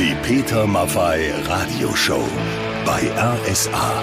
Die 0.00 0.16
Peter 0.22 0.66
Maffei 0.66 1.30
Radioshow 1.46 2.26
bei 2.86 3.02
RSA. 3.14 4.02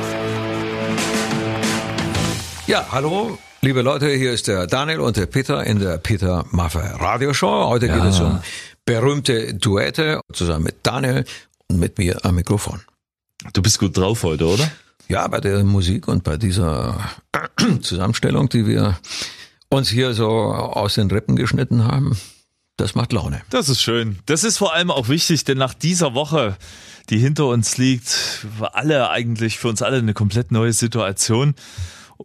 Ja, 2.67 2.85
hallo, 2.91 3.39
liebe 3.61 3.81
Leute, 3.81 4.07
hier 4.11 4.31
ist 4.31 4.47
der 4.47 4.67
Daniel 4.67 4.99
und 4.99 5.17
der 5.17 5.25
Peter 5.25 5.65
in 5.65 5.79
der 5.79 5.97
Peter 5.97 6.45
Maffei 6.51 6.87
Radioshow. 6.87 7.67
Heute 7.69 7.87
geht 7.87 8.03
es 8.03 8.19
um 8.19 8.39
berühmte 8.85 9.55
Duette 9.55 10.21
zusammen 10.33 10.65
mit 10.65 10.75
Daniel 10.83 11.25
und 11.67 11.79
mit 11.79 11.97
mir 11.97 12.23
am 12.23 12.35
Mikrofon. 12.35 12.79
Du 13.53 13.63
bist 13.63 13.79
gut 13.79 13.97
drauf 13.97 14.21
heute, 14.21 14.45
oder? 14.45 14.69
Ja, 15.07 15.27
bei 15.27 15.39
der 15.39 15.63
Musik 15.63 16.07
und 16.07 16.23
bei 16.23 16.37
dieser 16.37 17.09
Zusammenstellung, 17.81 18.49
die 18.49 18.67
wir 18.67 18.99
uns 19.69 19.89
hier 19.89 20.13
so 20.13 20.27
aus 20.27 20.93
den 20.93 21.09
Rippen 21.09 21.35
geschnitten 21.35 21.85
haben, 21.85 22.15
das 22.77 22.93
macht 22.93 23.11
Laune. 23.11 23.41
Das 23.49 23.69
ist 23.69 23.81
schön. 23.81 24.19
Das 24.27 24.43
ist 24.43 24.59
vor 24.59 24.73
allem 24.73 24.91
auch 24.91 25.09
wichtig, 25.09 25.43
denn 25.43 25.57
nach 25.57 25.73
dieser 25.73 26.13
Woche, 26.13 26.55
die 27.09 27.17
hinter 27.17 27.47
uns 27.47 27.77
liegt, 27.77 28.45
war 28.57 28.75
alle 28.75 29.09
eigentlich 29.09 29.57
für 29.57 29.67
uns 29.67 29.81
alle 29.81 29.97
eine 29.97 30.13
komplett 30.13 30.51
neue 30.51 30.73
Situation, 30.73 31.55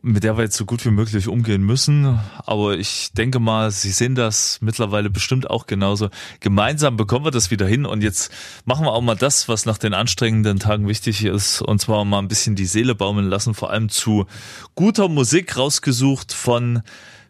mit 0.02 0.24
der 0.24 0.36
wir 0.36 0.44
jetzt 0.44 0.56
so 0.56 0.66
gut 0.66 0.84
wie 0.84 0.90
möglich 0.90 1.26
umgehen 1.26 1.62
müssen. 1.62 2.18
Aber 2.44 2.76
ich 2.76 3.12
denke 3.14 3.40
mal, 3.40 3.70
Sie 3.70 3.90
sehen 3.90 4.14
das 4.14 4.58
mittlerweile 4.60 5.08
bestimmt 5.08 5.48
auch 5.48 5.66
genauso. 5.66 6.10
Gemeinsam 6.40 6.98
bekommen 6.98 7.24
wir 7.24 7.30
das 7.30 7.50
wieder 7.50 7.66
hin 7.66 7.86
und 7.86 8.02
jetzt 8.02 8.30
machen 8.66 8.84
wir 8.84 8.92
auch 8.92 9.02
mal 9.02 9.16
das, 9.16 9.48
was 9.48 9.64
nach 9.64 9.78
den 9.78 9.94
anstrengenden 9.94 10.58
Tagen 10.58 10.86
wichtig 10.86 11.24
ist, 11.24 11.62
und 11.62 11.80
zwar 11.80 12.04
mal 12.04 12.18
ein 12.18 12.28
bisschen 12.28 12.56
die 12.56 12.66
Seele 12.66 12.94
baumeln 12.94 13.28
lassen, 13.28 13.54
vor 13.54 13.70
allem 13.70 13.88
zu 13.88 14.26
guter 14.74 15.08
Musik 15.08 15.56
rausgesucht 15.56 16.34
von 16.34 16.82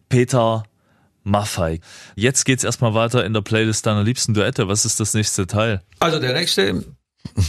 Peter 0.08 0.64
Maffei. 1.22 1.80
Jetzt 2.14 2.44
geht's 2.44 2.64
erstmal 2.64 2.94
weiter 2.94 3.24
in 3.24 3.32
der 3.32 3.40
Playlist 3.42 3.86
deiner 3.86 4.02
liebsten 4.02 4.34
Duette. 4.34 4.68
Was 4.68 4.84
ist 4.84 5.00
das 5.00 5.14
nächste 5.14 5.46
Teil? 5.46 5.82
Also 6.00 6.18
der 6.18 6.32
nächste, 6.32 6.84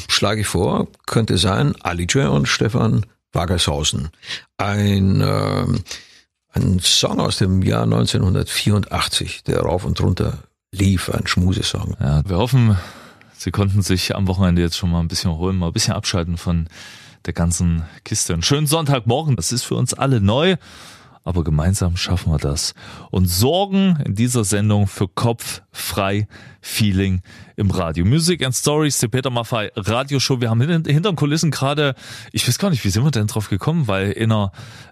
schlage 0.07 0.41
ich 0.41 0.47
vor, 0.47 0.87
könnte 1.05 1.37
sein 1.37 1.75
Alice 1.81 2.15
und 2.15 2.47
Stefan 2.47 3.05
Wagershausen. 3.31 4.09
Ein, 4.57 5.21
äh, 5.21 5.65
ein 6.53 6.79
Song 6.79 7.19
aus 7.19 7.37
dem 7.37 7.63
Jahr 7.63 7.83
1984, 7.83 9.43
der 9.43 9.61
rauf 9.61 9.85
und 9.85 9.99
runter 10.01 10.43
lief, 10.71 11.09
ein 11.09 11.25
Schmusesong. 11.27 11.97
Ja, 11.99 12.21
wir 12.27 12.37
hoffen, 12.37 12.77
Sie 13.43 13.51
konnten 13.51 13.81
sich 13.81 14.15
am 14.15 14.29
Wochenende 14.29 14.61
jetzt 14.61 14.77
schon 14.77 14.89
mal 14.89 15.01
ein 15.01 15.09
bisschen 15.09 15.31
holen, 15.31 15.57
mal 15.57 15.67
ein 15.67 15.73
bisschen 15.73 15.93
abschalten 15.93 16.37
von 16.37 16.67
der 17.25 17.33
ganzen 17.33 17.83
Kiste. 18.05 18.31
Einen 18.31 18.41
schönen 18.41 18.67
Sonntagmorgen. 18.67 19.35
Das 19.35 19.51
ist 19.51 19.63
für 19.63 19.75
uns 19.75 19.93
alle 19.93 20.21
neu 20.21 20.55
aber 21.23 21.43
gemeinsam 21.43 21.97
schaffen 21.97 22.31
wir 22.31 22.37
das 22.37 22.73
und 23.11 23.27
sorgen 23.27 23.97
in 24.05 24.15
dieser 24.15 24.43
Sendung 24.43 24.87
für 24.87 25.07
kopffrei 25.07 26.27
Feeling 26.61 27.21
im 27.55 27.71
Radio. 27.71 28.05
Music 28.05 28.43
and 28.43 28.55
Stories, 28.55 28.99
der 28.99 29.07
Peter 29.09 29.29
Maffei 29.29 29.71
Radioshow. 29.75 30.41
Wir 30.41 30.49
haben 30.49 30.61
hinter 30.61 31.11
den 31.11 31.15
Kulissen 31.15 31.51
gerade, 31.51 31.95
ich 32.31 32.47
weiß 32.47 32.57
gar 32.57 32.69
nicht, 32.69 32.83
wie 32.83 32.89
sind 32.89 33.03
wir 33.03 33.11
denn 33.11 33.27
drauf 33.27 33.49
gekommen, 33.49 33.87
weil 33.87 34.11
inner 34.11 34.51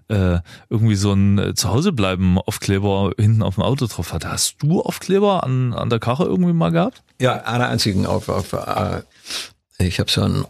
äh, 0.10 0.40
irgendwie 0.70 0.96
so 0.96 1.14
ein 1.14 1.38
äh, 1.38 1.54
Zuhausebleiben 1.54 2.38
Aufkleber 2.38 3.14
hinten 3.18 3.44
auf 3.44 3.56
dem 3.56 3.64
Auto 3.64 3.88
drauf 3.88 4.14
hatte. 4.14 4.30
Hast 4.30 4.58
du 4.62 4.82
Aufkleber 4.82 5.44
an, 5.44 5.74
an 5.74 5.90
der 5.90 6.00
Karre 6.00 6.26
irgendwie 6.26 6.54
mal 6.54 6.72
gehabt? 6.72 7.04
Ja, 7.20 7.44
einen 7.44 7.64
einzigen 7.64 8.06
auf, 8.06 8.30
auf 8.30 8.54
äh, 8.54 9.04
ich 9.80 10.00
habe 10.00 10.12
so 10.12 10.22
einen 10.22 10.46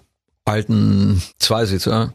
alten 0.45 1.21
Zweisitzer, 1.39 2.13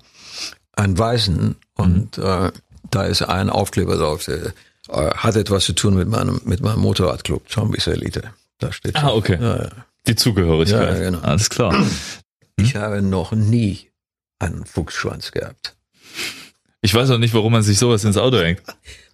einen 0.72 0.98
weißen 0.98 1.56
und 1.74 2.18
mhm. 2.18 2.24
äh, 2.24 2.52
da 2.90 3.04
ist 3.04 3.22
ein 3.22 3.50
Aufkleber 3.50 3.96
drauf, 3.96 4.24
der 4.24 4.52
äh, 4.88 5.10
hat 5.14 5.36
etwas 5.36 5.64
zu 5.64 5.72
tun 5.72 5.94
mit 5.94 6.08
meinem, 6.08 6.40
mit 6.44 6.60
meinem 6.60 6.80
Motorradclub, 6.80 7.48
Zombies 7.48 7.86
Elite. 7.86 8.32
Da 8.58 8.72
steht 8.72 8.96
Ah, 8.96 9.12
okay. 9.12 9.38
Ja, 9.40 9.56
ja. 9.64 9.70
Die 10.06 10.14
Zugehörigkeit. 10.14 10.98
Ja, 10.98 11.04
genau. 11.10 11.18
Alles 11.20 11.50
klar. 11.50 11.74
Ich 12.56 12.76
habe 12.76 13.02
noch 13.02 13.32
nie 13.32 13.90
einen 14.38 14.64
Fuchsschwanz 14.64 15.32
gehabt. 15.32 15.76
Ich 16.80 16.94
weiß 16.94 17.10
auch 17.10 17.18
nicht, 17.18 17.34
warum 17.34 17.52
man 17.52 17.62
sich 17.62 17.78
sowas 17.78 18.04
ins 18.04 18.16
Auto 18.16 18.38
hängt. 18.38 18.62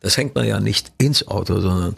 Das 0.01 0.17
hängt 0.17 0.35
man 0.35 0.47
ja 0.47 0.61
nicht 0.61 0.93
ins 0.99 1.27
Auto, 1.27 1.61
sondern 1.61 1.97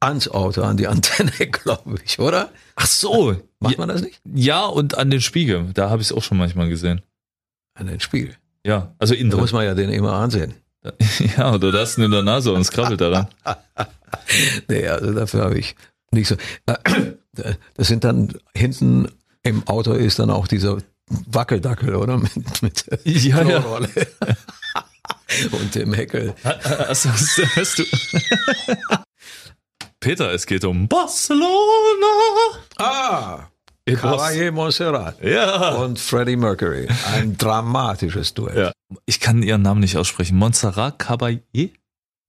ans 0.00 0.28
Auto, 0.28 0.62
an 0.62 0.76
die 0.76 0.88
Antenne, 0.88 1.30
glaube 1.52 1.96
ich, 2.04 2.18
oder? 2.18 2.50
Ach 2.76 2.86
so. 2.86 3.36
Macht 3.60 3.78
man 3.78 3.88
das 3.88 4.02
nicht? 4.02 4.20
Ja, 4.34 4.66
und 4.66 4.98
an 4.98 5.10
den 5.10 5.20
Spiegel. 5.20 5.70
Da 5.72 5.88
habe 5.88 6.02
ich 6.02 6.08
es 6.08 6.12
auch 6.12 6.22
schon 6.22 6.36
manchmal 6.38 6.68
gesehen. 6.68 7.00
An 7.74 7.86
den 7.86 8.00
Spiegel? 8.00 8.34
Ja, 8.66 8.94
also 8.98 9.14
innen. 9.14 9.30
Da 9.30 9.36
muss 9.36 9.52
man 9.52 9.64
ja 9.64 9.74
den 9.74 9.90
immer 9.90 10.14
ansehen. 10.14 10.54
Ja, 11.36 11.54
oder 11.54 11.72
das 11.72 11.96
in 11.98 12.10
der 12.10 12.22
Nase 12.22 12.52
und 12.52 12.60
es 12.60 12.70
krabbelt 12.70 13.00
daran. 13.00 13.28
nee, 14.68 14.86
also 14.86 15.12
dafür 15.12 15.44
habe 15.44 15.58
ich 15.58 15.76
nicht 16.10 16.28
so. 16.28 16.36
Das 17.76 17.88
sind 17.88 18.04
dann 18.04 18.32
hinten 18.54 19.08
im 19.42 19.66
Auto 19.66 19.92
ist 19.92 20.20
dann 20.20 20.30
auch 20.30 20.46
dieser 20.46 20.78
Wackeldackel, 21.08 21.96
oder? 21.96 22.18
Mit, 22.36 22.62
mit 22.62 22.86
ja, 23.02 23.42
ja. 23.42 23.64
und 25.50 25.74
dem 25.74 25.92
Heckel. 25.94 26.32
Hast, 26.44 27.06
hast, 27.06 27.42
hast 27.56 27.78
du. 27.80 27.84
Peter, 29.98 30.32
es 30.32 30.46
geht 30.46 30.64
um 30.64 30.86
Barcelona. 30.86 31.48
Ah. 32.76 33.48
Caballé 33.86 34.50
Montserrat 34.50 35.22
ja. 35.22 35.74
und 35.74 35.98
Freddie 35.98 36.36
Mercury. 36.36 36.88
Ein 37.12 37.36
dramatisches 37.38 38.32
Duett. 38.32 38.56
Ja. 38.56 38.72
Ich 39.04 39.20
kann 39.20 39.42
ihren 39.42 39.62
Namen 39.62 39.80
nicht 39.80 39.96
aussprechen. 39.96 40.38
Montserrat 40.38 41.00
Caballé? 41.00 41.70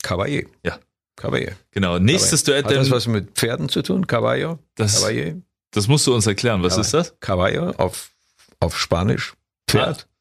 Caballé. 0.04 0.48
Ja. 0.64 0.80
Caballé. 1.18 1.54
Genau. 1.72 1.98
Nächstes 1.98 2.44
Caballé. 2.44 2.46
Duett. 2.46 2.66
Hat 2.66 2.76
das 2.76 2.92
was 2.92 3.08
mit 3.08 3.32
Pferden 3.36 3.70
zu 3.70 3.82
tun? 3.82 4.06
Caballo? 4.06 4.60
Das, 4.76 5.02
Caballé? 5.04 5.42
das 5.72 5.88
musst 5.88 6.06
du 6.08 6.14
uns 6.14 6.28
erklären. 6.28 6.62
Was 6.62 6.74
Caballé. 6.74 6.82
ist 6.82 6.94
das? 6.94 7.20
Caballo 7.22 7.70
auf, 7.78 8.12
auf 8.60 8.78
Spanisch. 8.78 9.34
Pferd. 9.70 10.08
Ah. 10.08 10.12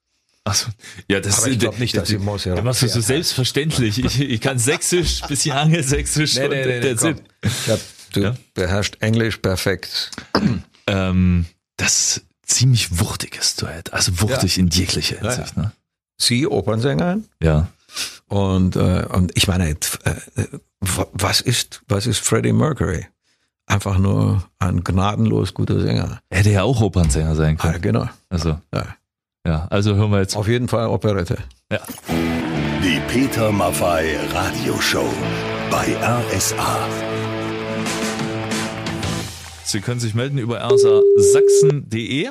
Achso, 0.47 0.69
ja, 1.09 1.21
das 1.21 1.39
Aber 1.39 1.49
ich 1.53 1.59
glaube 1.59 1.78
nicht, 1.78 1.97
dass 1.97 2.09
sie 2.09 2.19
Montserrat. 2.19 2.62
machst 2.62 2.83
du 2.83 2.89
so 2.89 3.01
selbstverständlich. 3.01 4.05
Ich, 4.05 4.21
ich 4.21 4.41
kann 4.43 4.59
Sächsisch, 4.59 5.22
bisschen 5.22 5.56
Angelsächsisch. 5.56 6.37
Nee, 6.37 6.49
nee, 6.49 6.66
nee, 6.66 6.81
nee, 6.81 7.15
ich 7.43 7.69
hab, 7.71 7.81
du 8.12 8.21
ja? 8.21 8.34
beherrschst 8.53 9.01
Englisch 9.01 9.39
perfekt. 9.39 10.11
Ähm, 10.87 11.47
das 11.77 12.22
ziemlich 12.43 13.00
wuchtiges 13.00 13.56
Duett, 13.56 13.93
also 13.93 14.21
wuchtig 14.21 14.56
ja. 14.56 14.62
in 14.62 14.69
jeglicher 14.69 15.19
Hinsicht. 15.19 15.56
Ja, 15.56 15.62
ja. 15.62 15.69
Ne? 15.69 15.72
Sie 16.17 16.47
Opernsängerin. 16.47 17.25
Ja. 17.43 17.69
Und 18.28 18.77
äh, 18.77 19.06
und 19.11 19.33
ich 19.34 19.49
meine, 19.49 19.71
äh, 19.71 19.77
was 20.81 21.41
ist 21.41 21.83
was 21.89 22.06
ist 22.06 22.19
Freddie 22.19 22.53
Mercury? 22.53 23.06
Einfach 23.67 23.99
nur 23.99 24.45
ein 24.59 24.84
gnadenlos 24.84 25.55
guter 25.55 25.81
Sänger. 25.81 26.21
Er 26.28 26.39
hätte 26.39 26.50
ja 26.50 26.62
auch 26.65 26.81
Opernsänger 26.81 27.34
sein 27.34 27.56
können. 27.56 27.75
Ah, 27.77 27.78
genau. 27.78 28.09
Also 28.28 28.59
ja. 28.75 28.87
ja, 29.47 29.66
also 29.71 29.95
hören 29.95 30.11
wir 30.11 30.21
jetzt. 30.21 30.37
Auf 30.37 30.49
jeden 30.49 30.69
Fall 30.69 30.87
Operette. 30.89 31.39
Ja. 31.72 31.81
Die 32.83 33.01
Peter 33.09 33.51
Maffei 33.51 34.19
Radioshow 34.33 35.09
bei 35.71 35.97
RSA. 35.97 37.13
Sie 39.74 39.80
können 39.80 39.98
sich 39.98 40.14
melden 40.14 40.38
über 40.38 40.60
rsasachsen.de 40.60 42.28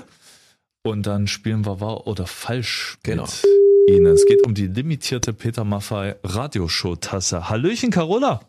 und 0.81 1.05
dann 1.05 1.27
spielen 1.27 1.65
wir 1.65 1.81
wahr 1.81 2.07
oder 2.07 2.25
falsch 2.25 2.97
genau. 3.03 3.23
mit 3.23 3.97
Ihnen. 3.97 4.13
Es 4.13 4.25
geht 4.25 4.47
um 4.47 4.53
die 4.53 4.67
limitierte 4.67 5.33
Peter 5.33 5.65
Maffei 5.65 6.15
Radioshow-Tasse. 6.23 7.49
Hallöchen, 7.49 7.91
Carola. 7.91 8.39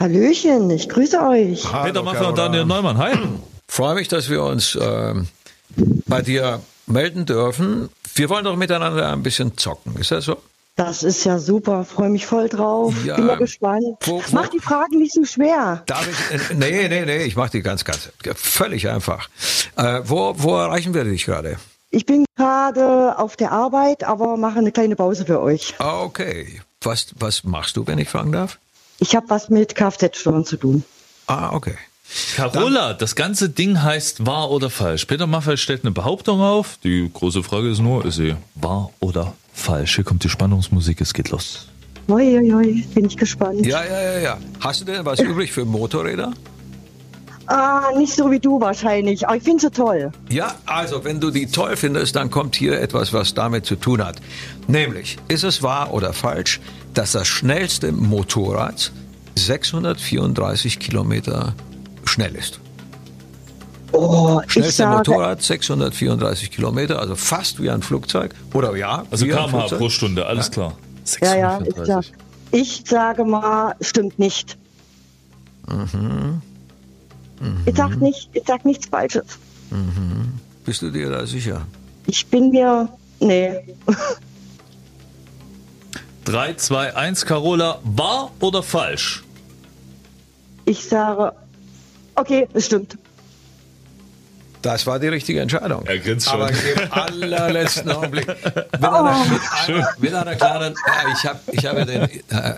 Hallöchen, 0.00 0.68
ich 0.70 0.88
grüße 0.88 1.20
euch. 1.20 1.72
Hallo, 1.72 1.84
Peter 1.84 2.02
Maffei 2.02 2.24
und 2.24 2.36
Daniel 2.36 2.64
Neumann, 2.64 2.98
hi. 2.98 3.16
Freue 3.68 3.94
mich, 3.94 4.08
dass 4.08 4.28
wir 4.28 4.42
uns 4.42 4.74
äh, 4.74 5.14
bei 6.08 6.20
dir 6.20 6.60
melden 6.88 7.26
dürfen. 7.26 7.88
Wir 8.16 8.30
wollen 8.30 8.44
doch 8.44 8.56
miteinander 8.56 9.12
ein 9.12 9.22
bisschen 9.22 9.56
zocken, 9.56 9.94
ist 9.96 10.10
das 10.10 10.24
so? 10.24 10.38
Das 10.76 11.04
ist 11.04 11.24
ja 11.24 11.38
super, 11.38 11.84
freue 11.84 12.10
mich 12.10 12.26
voll 12.26 12.48
drauf. 12.48 12.94
Ja, 13.04 13.14
Bin 13.14 13.26
mal 13.26 13.36
gespannt. 13.36 13.84
Wo, 14.00 14.18
wo, 14.18 14.22
mach 14.32 14.48
die 14.48 14.58
Fragen 14.58 14.98
nicht 14.98 15.12
so 15.12 15.24
schwer. 15.24 15.84
Darf 15.86 16.08
ich? 16.08 16.50
Äh, 16.50 16.54
nee, 16.54 16.88
nee, 16.88 17.04
nee, 17.04 17.22
ich 17.24 17.36
mache 17.36 17.50
die 17.50 17.62
ganz, 17.62 17.84
ganz 17.84 18.10
völlig 18.34 18.88
einfach. 18.88 19.28
Äh, 19.76 20.00
wo, 20.04 20.34
wo 20.36 20.56
erreichen 20.56 20.92
wir 20.92 21.04
dich 21.04 21.26
gerade? 21.26 21.58
Ich 21.90 22.06
bin 22.06 22.24
gerade 22.34 23.16
auf 23.18 23.36
der 23.36 23.52
Arbeit, 23.52 24.02
aber 24.02 24.36
mache 24.36 24.58
eine 24.58 24.72
kleine 24.72 24.96
Pause 24.96 25.24
für 25.24 25.40
euch. 25.40 25.74
Okay. 25.78 26.60
Was, 26.82 27.06
was 27.14 27.44
machst 27.44 27.76
du, 27.76 27.86
wenn 27.86 27.98
ich 27.98 28.08
fragen 28.08 28.32
darf? 28.32 28.58
Ich 28.98 29.14
habe 29.14 29.30
was 29.30 29.48
mit 29.50 29.76
Kfz-Steuern 29.76 30.44
zu 30.44 30.56
tun. 30.56 30.82
Ah, 31.28 31.50
okay. 31.52 31.76
Carola, 32.34 32.88
Dann, 32.88 32.98
das 32.98 33.14
ganze 33.14 33.48
Ding 33.48 33.80
heißt 33.80 34.26
wahr 34.26 34.50
oder 34.50 34.70
falsch. 34.70 35.04
Peter 35.06 35.26
Maffay 35.26 35.56
stellt 35.56 35.84
eine 35.84 35.92
Behauptung 35.92 36.40
auf. 36.40 36.78
Die 36.82 37.08
große 37.12 37.44
Frage 37.44 37.70
ist 37.70 37.78
nur, 37.78 38.04
ist 38.04 38.16
sie 38.16 38.34
wahr 38.56 38.90
oder 39.00 39.34
falsch? 39.54 39.94
Hier 39.94 40.04
kommt 40.04 40.24
die 40.24 40.28
Spannungsmusik, 40.28 41.00
es 41.00 41.14
geht 41.14 41.30
los. 41.30 41.68
Oi, 42.08 42.38
oi, 42.38 42.54
oi, 42.54 42.84
bin 42.94 43.06
ich 43.06 43.16
gespannt. 43.16 43.64
Ja, 43.64 43.82
ja, 43.82 44.02
ja, 44.02 44.18
ja. 44.18 44.38
Hast 44.60 44.82
du 44.82 44.84
denn 44.84 45.04
was 45.06 45.20
übrig 45.30 45.52
für 45.52 45.64
Motorräder? 45.64 46.32
Ah, 47.46 47.90
nicht 47.96 48.14
so 48.14 48.30
wie 48.30 48.40
du 48.40 48.60
wahrscheinlich, 48.60 49.26
aber 49.26 49.36
ich 49.36 49.42
finde 49.42 49.60
sie 49.60 49.70
toll. 49.70 50.10
Ja, 50.30 50.54
also 50.64 51.04
wenn 51.04 51.20
du 51.20 51.30
die 51.30 51.46
toll 51.46 51.76
findest, 51.76 52.16
dann 52.16 52.30
kommt 52.30 52.56
hier 52.56 52.80
etwas, 52.80 53.12
was 53.12 53.34
damit 53.34 53.66
zu 53.66 53.76
tun 53.76 54.02
hat. 54.02 54.16
Nämlich, 54.66 55.18
ist 55.28 55.44
es 55.44 55.62
wahr 55.62 55.92
oder 55.92 56.14
falsch, 56.14 56.60
dass 56.94 57.12
das 57.12 57.26
schnellste 57.28 57.92
Motorrad 57.92 58.92
634 59.34 60.78
Kilometer 60.78 61.54
schnell 62.04 62.34
ist? 62.34 62.60
Oh, 63.94 64.40
Schnellste 64.48 64.86
Motorrad 64.86 65.42
634 65.42 66.50
Kilometer, 66.50 66.98
also 66.98 67.14
fast 67.14 67.62
wie 67.62 67.70
ein 67.70 67.82
Flugzeug. 67.82 68.34
Oder 68.52 68.74
ja? 68.76 69.04
Also 69.10 69.26
kmh 69.26 69.68
pro 69.68 69.88
Stunde, 69.88 70.26
alles 70.26 70.46
ja. 70.46 70.52
klar. 70.52 70.74
634. 71.04 71.22
Ja, 71.22 71.36
ja, 71.36 71.58
ist 71.58 71.84
klar. 71.84 72.04
Ich 72.50 72.82
sage 72.86 73.24
mal, 73.24 73.74
stimmt 73.80 74.18
nicht. 74.18 74.56
Mhm. 75.68 76.40
Mhm. 77.40 77.62
Ich 77.66 77.76
sag 77.76 78.00
nicht, 78.00 78.30
ich 78.32 78.42
sag 78.46 78.64
nichts 78.64 78.86
Falsches. 78.86 79.38
Mhm. 79.70 80.38
Bist 80.64 80.82
du 80.82 80.90
dir 80.90 81.10
da 81.10 81.26
sicher? 81.26 81.66
Ich 82.06 82.26
bin 82.26 82.50
mir, 82.50 82.88
nee. 83.20 83.60
3, 86.24 86.54
2, 86.54 86.96
1, 86.96 87.26
Carola, 87.26 87.78
wahr 87.84 88.30
oder 88.40 88.62
falsch? 88.62 89.24
Ich 90.64 90.84
sage, 90.84 91.32
okay, 92.14 92.48
es 92.54 92.66
stimmt. 92.66 92.96
Das 94.64 94.86
war 94.86 94.98
die 94.98 95.08
richtige 95.08 95.42
Entscheidung. 95.42 95.84
Er 95.84 95.98
grinst 95.98 96.26
schon. 96.26 96.40
Aber 96.40 96.50
im 96.50 96.90
allerletzten 96.90 97.90
Augenblick. 97.90 98.26
Mit, 98.44 98.56
oh, 98.80 98.86
einer, 98.86 99.24
mit, 99.26 99.40
einer, 99.68 99.88
mit 99.98 100.14
einer 100.14 100.34
kleinen, 100.36 100.74
ja, 100.86 101.12
ich 101.12 101.26
habe 101.26 101.38
ich 101.52 101.66
hab 101.66 101.76
ja 101.76 101.84
den, 101.84 102.02
äh, 102.02 102.08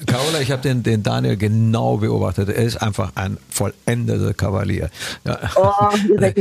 Carola, 0.07 0.41
ich 0.41 0.53
habe 0.53 0.63
den, 0.63 0.85
den 0.85 1.03
Daniel 1.03 1.37
genau 1.37 1.97
beobachtet. 1.97 2.49
Er 2.49 2.63
ist 2.63 2.77
einfach 2.77 3.11
ein 3.17 3.39
vollendeter 3.51 4.35
Kavalier. 4.35 4.89
Ja. 5.25 5.39
Oh, 5.57 5.97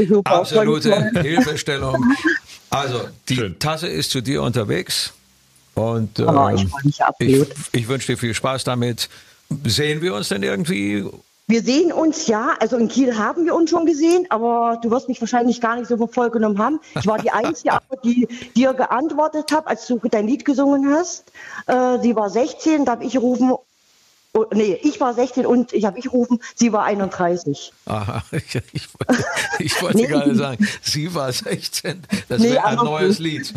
super. 0.07 0.31
Absolute 0.35 1.11
Hilfestellung. 1.21 2.15
Also, 2.69 3.01
die 3.27 3.35
Schön. 3.35 3.57
Tasse 3.57 3.87
ist 3.87 4.11
zu 4.11 4.21
dir 4.21 4.43
unterwegs. 4.43 5.13
Und 5.73 6.19
ähm, 6.19 6.27
oh, 6.27 6.49
ich, 6.49 6.67
ich, 7.19 7.45
ich 7.71 7.87
wünsche 7.87 8.13
dir 8.13 8.17
viel 8.19 8.35
Spaß 8.35 8.65
damit. 8.65 9.09
Sehen 9.63 10.01
wir 10.01 10.13
uns 10.13 10.29
denn 10.29 10.43
irgendwie 10.43 11.05
wir 11.47 11.61
sehen 11.61 11.93
uns 11.93 12.25
ja, 12.25 12.55
also 12.59 12.75
in 12.77 12.87
Kiel 12.87 13.17
haben 13.17 13.45
wir 13.45 13.53
uns 13.53 13.69
schon 13.69 13.85
gesehen, 13.85 14.25
aber 14.29 14.79
du 14.81 14.89
wirst 14.89 15.07
mich 15.07 15.21
wahrscheinlich 15.21 15.61
gar 15.61 15.75
nicht 15.75 15.87
so 15.87 16.07
vollgenommen 16.07 16.57
haben. 16.57 16.79
Ich 16.95 17.05
war 17.05 17.19
die 17.19 17.31
Einzige, 17.31 17.79
die 18.03 18.27
dir 18.55 18.73
geantwortet 18.73 19.51
habe, 19.51 19.67
als 19.67 19.85
du 19.85 19.99
dein 20.09 20.27
Lied 20.27 20.43
gesungen 20.43 20.91
hast. 20.91 21.31
Äh, 21.67 21.99
sie 22.01 22.15
war 22.15 22.31
16, 22.31 22.85
da 22.85 22.93
habe 22.93 23.05
ich 23.05 23.13
gerufen, 23.13 23.53
oh, 24.33 24.45
nee, 24.53 24.79
ich 24.81 24.99
war 24.99 25.13
16 25.13 25.45
und 25.45 25.71
ich 25.71 25.85
habe 25.85 25.99
ich 25.99 26.05
gerufen, 26.05 26.39
sie 26.55 26.73
war 26.73 26.83
31. 26.83 27.71
Aha, 27.85 28.23
ich, 28.31 28.55
ich, 28.73 28.87
ich 29.59 29.81
wollte 29.83 29.97
nee. 29.97 30.07
gerade 30.07 30.33
sagen, 30.33 30.67
sie 30.81 31.13
war 31.13 31.31
16, 31.31 32.01
das 32.27 32.41
nee, 32.41 32.53
wäre 32.53 32.65
ein 32.65 32.77
neues 32.77 33.19
Lied. 33.19 33.53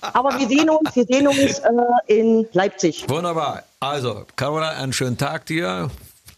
aber 0.00 0.38
wir 0.38 0.48
sehen 0.48 0.70
uns, 0.70 0.96
wir 0.96 1.04
sehen 1.04 1.28
uns 1.28 1.58
äh, 1.58 1.72
in 2.06 2.48
Leipzig. 2.52 3.06
Wunderbar. 3.10 3.64
Also, 3.80 4.24
Carola, 4.34 4.70
einen 4.70 4.94
schönen 4.94 5.18
Tag 5.18 5.44
dir. 5.44 5.90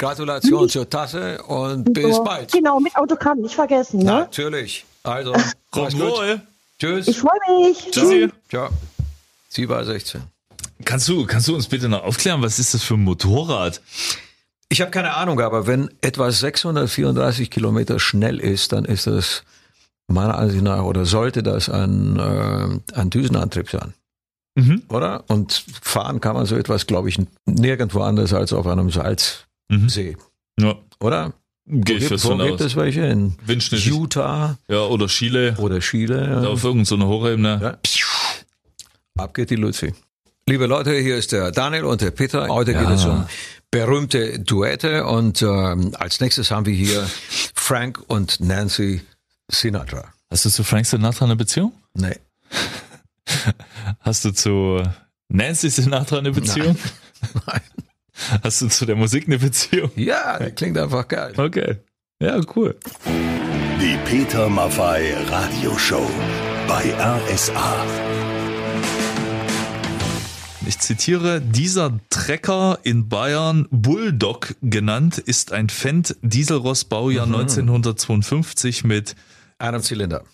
Gratulation 0.05 0.69
zur 0.69 0.89
Tasse 0.89 1.43
und 1.45 1.93
bis 1.93 2.23
bald. 2.23 2.53
Genau, 2.53 2.79
mit 2.79 2.95
Autogramm, 2.97 3.41
nicht 3.41 3.55
vergessen. 3.55 4.01
Ne? 4.01 4.05
Natürlich. 4.05 4.85
Also, 5.03 5.33
komm 5.71 5.93
wohl. 5.99 6.41
Tschüss. 6.79 7.09
Ich 7.09 7.19
freue 7.19 7.39
mich. 7.49 7.91
Tschüssi. 7.91 8.29
Ciao. 8.49 8.69
Sie 9.49 9.69
war 9.69 9.85
16. 9.85 10.23
Kannst 10.85 11.09
du, 11.09 11.25
kannst 11.25 11.49
du 11.49 11.55
uns 11.55 11.69
bitte 11.69 11.89
noch 11.89 12.03
aufklären, 12.03 12.43
was 12.43 12.59
ist 12.59 12.75
das 12.75 12.83
für 12.83 12.95
ein 12.95 13.05
Motorrad? 13.05 13.81
Ich 14.69 14.81
habe 14.81 14.91
keine 14.91 15.15
Ahnung, 15.15 15.41
aber 15.41 15.67
wenn 15.67 15.89
etwas 16.01 16.41
634 16.41 17.51
Kilometer 17.51 17.99
schnell 17.99 18.41
ist, 18.41 18.73
dann 18.73 18.85
ist 18.85 19.07
das 19.07 19.45
meiner 20.09 20.37
Ansicht 20.37 20.63
nach 20.63 20.83
oder 20.83 21.07
sollte 21.07 21.43
das 21.43 21.69
ein, 21.69 22.19
äh, 22.19 22.99
ein 22.99 23.11
Düsenantrieb 23.11 23.71
sein. 23.71 23.95
Mhm. 24.57 24.83
Oder? 24.89 25.25
Und 25.29 25.65
fahren 25.81 26.21
kann 26.21 26.35
man 26.35 26.47
so 26.47 26.57
etwas, 26.57 26.87
glaube 26.87 27.09
ich, 27.09 27.19
nirgendwo 27.47 28.01
anders 28.01 28.35
als 28.35 28.53
auf 28.53 28.67
einem 28.67 28.91
Salz 28.91 29.47
mhm. 29.69 29.89
See. 29.89 30.17
Ja. 30.59 30.77
Oder? 31.01 31.33
Gehe 31.67 31.97
ich 31.97 32.09
fast 32.09 32.27
von 32.27 32.41
aus. 32.41 32.49
Gibt 32.49 32.61
es 32.61 32.77
welche? 32.77 33.07
In 33.07 33.37
Utah? 33.47 34.59
Ja, 34.69 34.83
oder 34.83 35.07
Chile. 35.07 35.57
Oder 35.59 35.81
Chile. 35.81 36.43
Ja. 36.43 36.49
Auf 36.49 36.63
irgendeiner 36.63 37.07
Hochebene. 37.07 37.59
Ja. 37.63 37.79
Ab 39.17 39.33
geht 39.33 39.51
die 39.51 39.57
Luzi. 39.57 39.95
Liebe 40.47 40.67
Leute, 40.67 40.95
hier 40.95 41.17
ist 41.17 41.33
der 41.33 41.53
Daniel 41.53 41.85
und 41.85 42.03
der 42.03 42.11
Peter. 42.11 42.49
Heute 42.49 42.73
ja. 42.73 42.83
geht 42.83 42.91
es 42.91 43.05
um 43.07 43.27
berühmte 43.71 44.39
Duette 44.39 45.07
und 45.07 45.43
ähm, 45.43 45.97
als 45.99 46.21
nächstes 46.21 46.51
haben 46.51 46.67
wir 46.67 46.75
hier 46.75 47.09
Frank 47.55 48.01
und 48.07 48.41
Nancy 48.41 49.01
Sinatra. 49.49 50.13
Hast 50.31 50.45
du 50.45 50.51
zu 50.51 50.65
Frank 50.65 50.87
Sinatra 50.87 51.25
eine 51.25 51.35
Beziehung? 51.35 51.73
Nee. 51.95 52.17
Hast 54.01 54.25
du 54.25 54.33
zu 54.33 54.83
Nancy 55.29 55.71
Sinatra 55.71 56.19
eine 56.19 56.31
Beziehung? 56.31 56.77
Nein. 57.33 57.43
Nein. 57.47 57.61
Hast 58.43 58.63
du 58.63 58.69
zu 58.69 58.87
der 58.87 58.97
Musik 58.97 59.27
eine 59.27 59.39
Beziehung? 59.39 59.91
Ja, 59.97 60.39
klingt 60.51 60.79
einfach 60.79 61.09
geil. 61.09 61.35
Okay. 61.37 61.77
Ja, 62.21 62.41
cool. 62.55 62.77
Die 63.81 63.99
Peter 64.05 64.49
Maffei 64.49 65.15
Radioshow 65.29 66.09
bei 66.69 66.95
RSA. 66.97 67.77
Ich 70.67 70.79
zitiere, 70.79 71.43
dieser 71.43 71.99
Trecker 72.09 72.79
in 72.85 73.09
Bayern, 73.09 73.67
Bulldog 73.71 74.55
genannt, 74.63 75.19
ist 75.19 75.53
ein 75.53 75.69
Fendt 75.69 76.17
Dieselross 76.23 76.85
Baujahr 76.85 77.27
mhm. 77.27 77.35
1952 77.35 78.85
mit 78.85 79.15
einem 79.59 79.83
Zylinder 79.83 80.25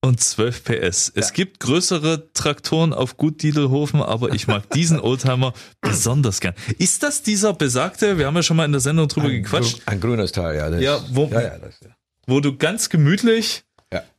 und 0.00 0.20
12 0.20 0.64
PS. 0.64 1.12
Es 1.14 1.28
ja. 1.28 1.30
gibt 1.32 1.60
größere 1.60 2.32
Traktoren 2.32 2.92
auf 2.92 3.16
Gut 3.16 3.42
Diedelhofen, 3.42 4.00
aber 4.00 4.32
ich 4.32 4.46
mag 4.46 4.70
diesen 4.70 5.00
Oldtimer 5.02 5.52
besonders 5.80 6.40
gern. 6.40 6.54
Ist 6.78 7.02
das 7.02 7.22
dieser 7.22 7.52
besagte, 7.52 8.18
wir 8.18 8.26
haben 8.26 8.36
ja 8.36 8.42
schon 8.42 8.56
mal 8.56 8.64
in 8.64 8.72
der 8.72 8.80
Sendung 8.80 9.08
drüber 9.08 9.28
ein 9.28 9.42
gequatscht. 9.42 9.84
Grün, 9.84 9.88
ein 9.88 10.00
grünes 10.00 10.32
Teil, 10.32 10.56
ja. 10.56 10.70
Das, 10.70 10.80
ja, 10.80 11.00
wo, 11.10 11.26
ja, 11.26 11.40
ja, 11.40 11.58
das, 11.58 11.80
ja. 11.82 11.90
wo 12.26 12.40
du 12.40 12.56
ganz 12.56 12.88
gemütlich 12.88 13.64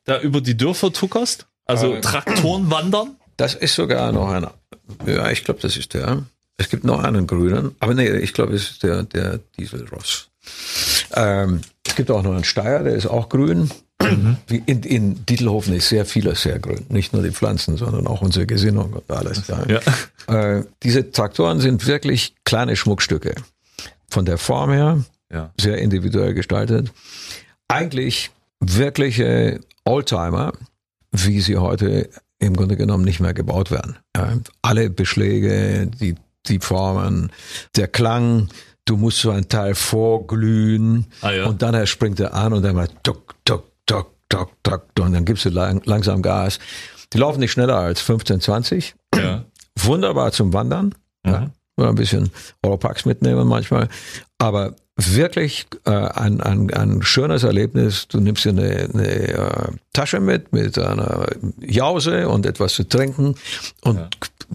da 0.09 0.19
über 0.19 0.41
die 0.41 0.57
Dörfer 0.57 0.91
tuckerst, 0.91 1.47
also 1.65 1.91
aber, 1.91 2.01
Traktoren 2.01 2.71
wandern. 2.71 3.15
Das 3.37 3.53
ist 3.55 3.75
sogar 3.75 4.11
noch 4.11 4.29
einer. 4.29 4.53
Ja, 5.05 5.29
ich 5.29 5.43
glaube, 5.43 5.61
das 5.61 5.77
ist 5.77 5.93
der. 5.93 6.25
Es 6.57 6.69
gibt 6.69 6.83
noch 6.83 7.03
einen 7.03 7.27
grünen, 7.27 7.75
aber 7.79 7.93
nee, 7.93 8.09
ich 8.17 8.33
glaube, 8.33 8.53
es 8.55 8.71
ist 8.71 8.83
der, 8.83 9.03
der 9.03 9.39
Dieselross. 9.57 10.29
Ähm, 11.13 11.61
es 11.85 11.95
gibt 11.95 12.11
auch 12.11 12.23
noch 12.23 12.33
einen 12.33 12.43
Steyr, 12.43 12.83
der 12.83 12.95
ist 12.95 13.05
auch 13.05 13.29
grün. 13.29 13.69
Mhm. 14.01 14.37
In, 14.65 14.83
in 14.83 15.25
Dietelhofen 15.25 15.73
ist 15.73 15.89
sehr 15.89 16.05
vieles 16.05 16.41
sehr 16.41 16.59
grün. 16.59 16.85
Nicht 16.89 17.13
nur 17.13 17.21
die 17.21 17.31
Pflanzen, 17.31 17.77
sondern 17.77 18.07
auch 18.07 18.21
unsere 18.21 18.45
Gesinnung 18.45 18.93
und 18.93 19.11
alles. 19.11 19.43
Ja. 19.47 19.79
Äh, 20.33 20.63
diese 20.83 21.11
Traktoren 21.11 21.59
sind 21.59 21.85
wirklich 21.85 22.35
kleine 22.45 22.75
Schmuckstücke. 22.75 23.35
Von 24.09 24.25
der 24.25 24.37
Form 24.37 24.71
her 24.71 25.03
ja. 25.31 25.51
sehr 25.59 25.79
individuell 25.79 26.33
gestaltet. 26.33 26.91
Eigentlich 27.67 28.31
wirkliche 28.59 29.59
Oldtimer, 29.85 30.53
wie 31.11 31.41
sie 31.41 31.57
heute 31.57 32.09
im 32.39 32.56
Grunde 32.56 32.77
genommen 32.77 33.03
nicht 33.03 33.19
mehr 33.19 33.33
gebaut 33.33 33.71
werden. 33.71 33.97
Alle 34.61 34.89
Beschläge, 34.89 35.87
die, 35.99 36.15
die 36.47 36.59
Formen, 36.59 37.31
der 37.75 37.87
Klang, 37.87 38.49
du 38.85 38.97
musst 38.97 39.19
so 39.19 39.29
ein 39.31 39.49
Teil 39.49 39.75
vorglühen 39.75 41.06
ah, 41.21 41.31
ja. 41.31 41.45
und 41.45 41.61
dann 41.61 41.85
springt 41.85 42.19
er 42.19 42.33
an 42.33 42.53
und 42.53 42.63
dann 42.63 42.75
mal 42.75 42.89
tuck, 43.03 43.35
tuck, 43.45 43.65
tuck, 43.89 44.11
tuck, 44.29 44.51
tuck, 44.63 44.83
und 44.99 45.13
dann 45.13 45.25
gibst 45.25 45.45
du 45.45 45.49
lang, 45.49 45.81
langsam 45.85 46.21
Gas. 46.21 46.59
Die 47.11 47.17
laufen 47.17 47.39
nicht 47.39 47.51
schneller 47.51 47.77
als 47.77 48.01
15, 48.01 48.39
20. 48.39 48.95
Ja. 49.15 49.45
Wunderbar 49.79 50.31
zum 50.31 50.53
Wandern. 50.53 50.93
Mhm. 51.25 51.31
Ja. 51.31 51.51
Oder 51.77 51.89
ein 51.89 51.95
bisschen 51.95 52.29
Europax 52.61 53.05
mitnehmen 53.05 53.47
manchmal. 53.47 53.87
Aber 54.37 54.75
wirklich 54.97 55.65
äh, 55.85 55.91
ein, 55.91 56.41
ein, 56.41 56.71
ein 56.73 57.01
schönes 57.01 57.43
Erlebnis. 57.43 58.07
Du 58.09 58.19
nimmst 58.19 58.45
dir 58.45 58.49
eine, 58.49 58.89
eine 58.93 59.07
äh, 59.07 59.71
Tasche 59.93 60.19
mit, 60.19 60.51
mit 60.51 60.77
einer 60.77 61.27
Jause 61.61 62.27
und 62.27 62.45
etwas 62.45 62.73
zu 62.73 62.87
trinken 62.87 63.35
und, 63.81 63.97
ja. 63.97 64.09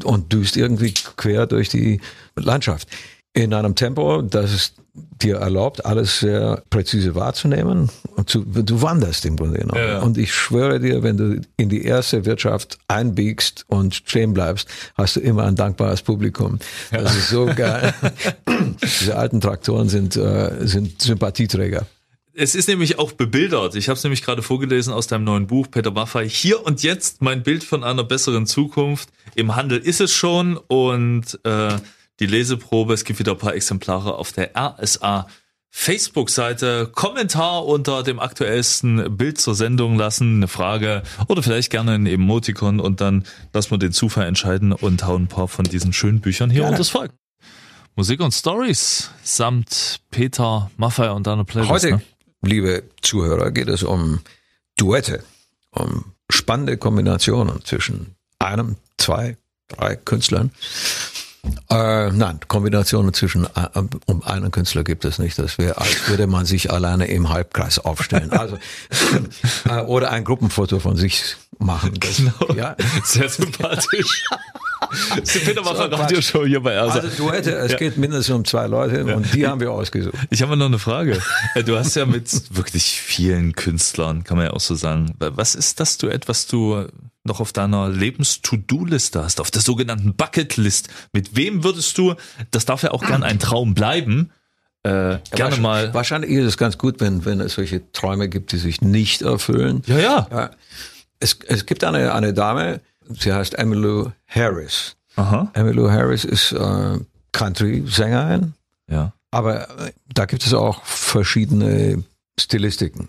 und 0.04 0.32
düst 0.32 0.56
irgendwie 0.56 0.92
quer 1.16 1.46
durch 1.46 1.70
die 1.70 2.00
Landschaft. 2.36 2.88
In 3.32 3.54
einem 3.54 3.74
Tempo, 3.74 4.20
das 4.22 4.52
ist 4.52 4.74
dir 4.94 5.36
erlaubt, 5.36 5.84
alles 5.84 6.20
sehr 6.20 6.62
präzise 6.70 7.14
wahrzunehmen. 7.14 7.90
Und 8.14 8.30
zu, 8.30 8.44
du 8.44 8.80
wanderst 8.80 9.24
im 9.26 9.36
Grunde 9.36 9.58
genommen. 9.58 9.80
Ja, 9.80 10.00
Und 10.00 10.18
ich 10.18 10.32
schwöre 10.32 10.78
dir, 10.78 11.02
wenn 11.02 11.16
du 11.16 11.40
in 11.56 11.68
die 11.68 11.84
erste 11.84 12.24
Wirtschaft 12.24 12.78
einbiegst 12.86 13.64
und 13.68 13.94
stehen 13.94 14.34
bleibst, 14.34 14.68
hast 14.94 15.16
du 15.16 15.20
immer 15.20 15.44
ein 15.44 15.56
dankbares 15.56 16.02
Publikum. 16.02 16.58
Ja. 16.92 17.02
Das 17.02 17.16
ist 17.16 17.28
so 17.28 17.46
geil. 17.46 17.92
Diese 18.82 19.16
alten 19.16 19.40
Traktoren 19.40 19.88
sind, 19.88 20.16
äh, 20.16 20.66
sind 20.66 21.02
Sympathieträger. 21.02 21.86
Es 22.36 22.54
ist 22.56 22.68
nämlich 22.68 22.98
auch 22.98 23.12
bebildert. 23.12 23.76
Ich 23.76 23.88
habe 23.88 23.96
es 23.96 24.02
nämlich 24.02 24.22
gerade 24.22 24.42
vorgelesen 24.42 24.92
aus 24.92 25.06
deinem 25.06 25.24
neuen 25.24 25.46
Buch, 25.46 25.68
Peter 25.70 25.92
Maffei. 25.92 26.28
Hier 26.28 26.64
und 26.64 26.82
jetzt 26.82 27.22
mein 27.22 27.44
Bild 27.44 27.62
von 27.62 27.84
einer 27.84 28.02
besseren 28.02 28.46
Zukunft. 28.46 29.08
Im 29.36 29.54
Handel 29.54 29.78
ist 29.78 30.00
es 30.00 30.12
schon 30.12 30.56
und 30.56 31.38
äh, 31.44 31.76
die 32.20 32.26
Leseprobe. 32.26 32.94
Es 32.94 33.04
gibt 33.04 33.18
wieder 33.18 33.32
ein 33.32 33.38
paar 33.38 33.54
Exemplare 33.54 34.16
auf 34.16 34.32
der 34.32 34.52
RSA 34.56 35.26
Facebook-Seite. 35.70 36.90
Kommentar 36.94 37.66
unter 37.66 38.04
dem 38.04 38.20
aktuellsten 38.20 39.16
Bild 39.16 39.40
zur 39.40 39.54
Sendung 39.56 39.96
lassen, 39.96 40.36
eine 40.36 40.48
Frage 40.48 41.02
oder 41.26 41.42
vielleicht 41.42 41.70
gerne 41.70 41.92
ein 41.92 42.06
Emoticon 42.06 42.78
und 42.78 43.00
dann 43.00 43.24
lassen 43.52 43.72
wir 43.72 43.78
den 43.78 43.92
Zufall 43.92 44.26
entscheiden 44.26 44.72
und 44.72 45.04
hauen 45.04 45.24
ein 45.24 45.28
paar 45.28 45.48
von 45.48 45.64
diesen 45.64 45.92
schönen 45.92 46.20
Büchern 46.20 46.48
hier 46.48 46.64
unter 46.64 46.78
das 46.78 46.90
Volk. 46.90 47.12
Musik 47.96 48.20
und 48.20 48.32
Stories 48.32 49.10
samt 49.22 50.00
Peter 50.10 50.70
Maffei 50.76 51.10
und 51.10 51.26
deiner 51.26 51.44
Playlist. 51.44 51.72
Heute 51.72 51.90
ne? 51.90 52.02
liebe 52.42 52.84
Zuhörer, 53.02 53.50
geht 53.50 53.68
es 53.68 53.82
um 53.82 54.20
Duette, 54.76 55.24
um 55.70 56.12
spannende 56.30 56.76
Kombinationen 56.76 57.64
zwischen 57.64 58.14
einem, 58.38 58.76
zwei, 58.98 59.36
drei 59.68 59.96
Künstlern. 59.96 60.50
Äh, 61.70 62.10
nein, 62.12 62.40
Kombinationen 62.48 63.12
zwischen 63.14 63.44
äh, 63.44 63.48
um 64.06 64.22
einen 64.22 64.50
Künstler 64.50 64.84
gibt 64.84 65.04
es 65.04 65.18
nicht. 65.18 65.38
Das 65.38 65.58
wäre, 65.58 65.78
als 65.78 66.08
würde 66.08 66.26
man 66.26 66.46
sich 66.46 66.70
alleine 66.72 67.06
im 67.06 67.28
Halbkreis 67.30 67.78
aufstellen. 67.78 68.30
Also 68.32 68.58
äh, 69.68 69.80
oder 69.82 70.10
ein 70.10 70.24
Gruppenfoto 70.24 70.78
von 70.78 70.96
sich 70.96 71.36
machen. 71.58 71.94
Das, 72.00 72.16
Genau. 72.16 72.54
Ja. 72.54 72.76
Sehr 73.04 73.28
sympathisch. 73.28 74.24
So, 75.24 75.38
Radioshow 75.40 76.44
hier 76.44 76.60
bei 76.62 76.72
Ersa. 76.72 77.00
Also 77.00 77.08
Duette, 77.24 77.52
es 77.52 77.72
Ja. 77.72 77.78
geht 77.78 77.96
mindestens 77.96 78.34
um 78.36 78.44
zwei 78.44 78.66
Leute 78.66 79.14
und 79.16 79.32
die 79.34 79.46
haben 79.46 79.58
wir 79.60 79.72
ausgesucht. 79.72 80.14
Ich 80.30 80.42
habe 80.42 80.56
noch 80.58 80.66
eine 80.66 80.78
Frage. 80.78 81.20
Äh, 81.54 81.64
Du 81.64 81.76
hast 81.76 81.94
ja 81.96 82.04
mit 82.04 82.30
wirklich 82.54 83.00
vielen 83.00 83.54
Künstlern, 83.54 84.24
kann 84.24 84.36
man 84.36 84.46
ja 84.46 84.52
auch 84.52 84.60
so 84.60 84.74
sagen. 84.74 85.14
Was 85.18 85.54
ist 85.54 85.80
das 85.80 85.96
Duett, 85.96 86.28
was 86.28 86.46
du 86.46 86.86
noch 87.24 87.40
auf 87.40 87.52
deiner 87.52 87.88
Lebens-To-Do-Liste 87.88 89.22
hast, 89.22 89.40
auf 89.40 89.50
der 89.50 89.62
sogenannten 89.62 90.14
Bucket-List? 90.14 90.88
Mit 91.12 91.36
wem 91.36 91.64
würdest 91.64 91.96
du, 91.98 92.14
das 92.50 92.64
darf 92.66 92.82
ja 92.82 92.90
auch 92.92 93.04
gern 93.04 93.22
ein 93.22 93.38
Traum 93.38 93.74
bleiben, 93.74 94.30
äh, 94.82 94.90
gerne 94.90 95.20
Wahrscheinlich- 95.30 95.60
mal. 95.60 95.94
Wahrscheinlich 95.94 96.30
ist 96.32 96.44
es 96.46 96.56
ganz 96.58 96.76
gut, 96.76 97.00
wenn, 97.00 97.24
wenn 97.24 97.40
es 97.40 97.54
solche 97.54 97.90
Träume 97.92 98.28
gibt, 98.28 98.52
die 98.52 98.58
sich 98.58 98.82
nicht 98.82 99.22
erfüllen. 99.22 99.82
Ja, 99.86 99.98
ja. 99.98 100.28
Ja. 100.30 100.50
Es, 101.20 101.38
es 101.46 101.64
gibt 101.64 101.84
eine, 101.84 102.12
eine 102.14 102.34
Dame, 102.34 102.80
sie 103.08 103.32
heißt 103.32 103.54
Emmylou 103.54 104.10
Harris. 104.26 104.96
Aha. 105.16 105.50
Emmylou 105.54 105.90
Harris 105.90 106.24
ist 106.26 106.52
äh, 106.52 106.98
Country-Sängerin, 107.32 108.52
Ja. 108.90 109.14
aber 109.30 109.70
äh, 109.86 109.92
da 110.12 110.26
gibt 110.26 110.44
es 110.44 110.52
auch 110.52 110.84
verschiedene 110.84 112.04
Stilistiken. 112.38 113.08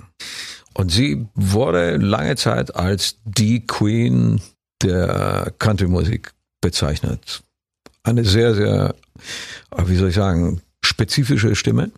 Und 0.78 0.92
sie 0.92 1.26
wurde 1.36 1.98
lange 1.98 2.36
Zeit 2.36 2.76
als 2.76 3.16
die 3.24 3.66
Queen 3.66 4.42
der 4.84 5.54
Country-Musik 5.58 6.34
bezeichnet. 6.62 7.42
Eine 8.04 8.24
sehr, 8.26 8.54
sehr, 8.54 8.94
äh, 9.76 9.84
wie 9.88 9.96
soll 9.96 10.10
ich 10.10 10.16
sagen, 10.16 10.62
spezifische 10.84 11.56
Stimme 11.56 11.92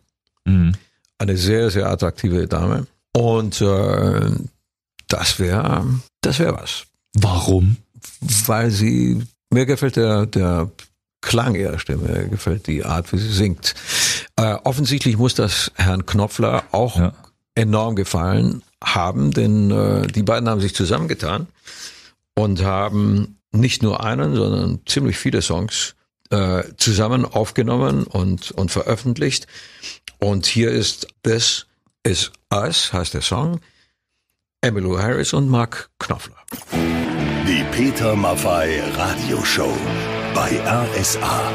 Mhm. 0.46 0.74
eine 1.18 1.36
sehr, 1.36 1.70
sehr 1.72 1.90
attraktive 1.90 2.48
Dame. 2.48 2.88
Und 3.14 3.60
äh, 3.60 4.30
das 5.10 5.40
wäre 5.40 5.86
das 6.22 6.40
wäre 6.40 6.54
was. 6.54 6.86
Warum? 7.16 7.78
Weil 8.46 8.72
sie, 8.72 9.22
mir 9.50 9.66
gefällt 9.66 9.96
der, 9.98 10.26
der 10.28 10.70
Klang 11.22 11.56
ihrer 11.56 11.80
Stimme, 11.80 12.08
mir 12.10 12.28
gefällt 12.30 12.68
die 12.68 12.86
Art, 12.86 13.12
wie 13.12 13.18
sie 13.18 13.34
singt. 13.34 13.74
Äh, 14.38 14.54
offensichtlich 14.64 15.18
muss 15.18 15.34
das 15.34 15.72
Herrn 15.76 16.06
Knopfler 16.06 16.64
auch 16.72 16.96
Ja. 16.98 17.14
enorm 17.56 17.96
gefallen 17.96 18.62
haben, 18.84 19.32
denn 19.32 19.72
äh, 19.72 20.08
die 20.08 20.24
beiden 20.24 20.48
haben 20.50 20.62
sich 20.62 20.76
zusammengetan 20.76 21.48
und 22.36 22.64
haben 22.64 23.38
nicht 23.52 23.82
nur 23.82 24.04
einen, 24.04 24.36
sondern 24.36 24.80
ziemlich 24.86 25.18
viele 25.18 25.42
Songs 25.42 25.96
äh, 26.30 26.64
zusammen 26.78 27.26
aufgenommen 27.26 28.04
und, 28.04 28.52
und 28.52 28.72
veröffentlicht. 28.72 29.48
Und 30.20 30.46
hier 30.46 30.72
ist 30.72 31.08
This 31.24 31.66
Is 32.04 32.32
Us, 32.54 32.94
heißt 32.94 33.14
der 33.14 33.22
Song. 33.22 33.60
Emmylou 34.62 34.98
Harris 34.98 35.34
und 35.34 35.50
Mark 35.50 35.90
Knopfler. 36.00 36.38
Die 37.48 37.64
Peter 37.72 38.16
Maffei 38.16 38.82
Radioshow 38.96 39.72
bei 40.34 40.60
RSA. 40.66 41.52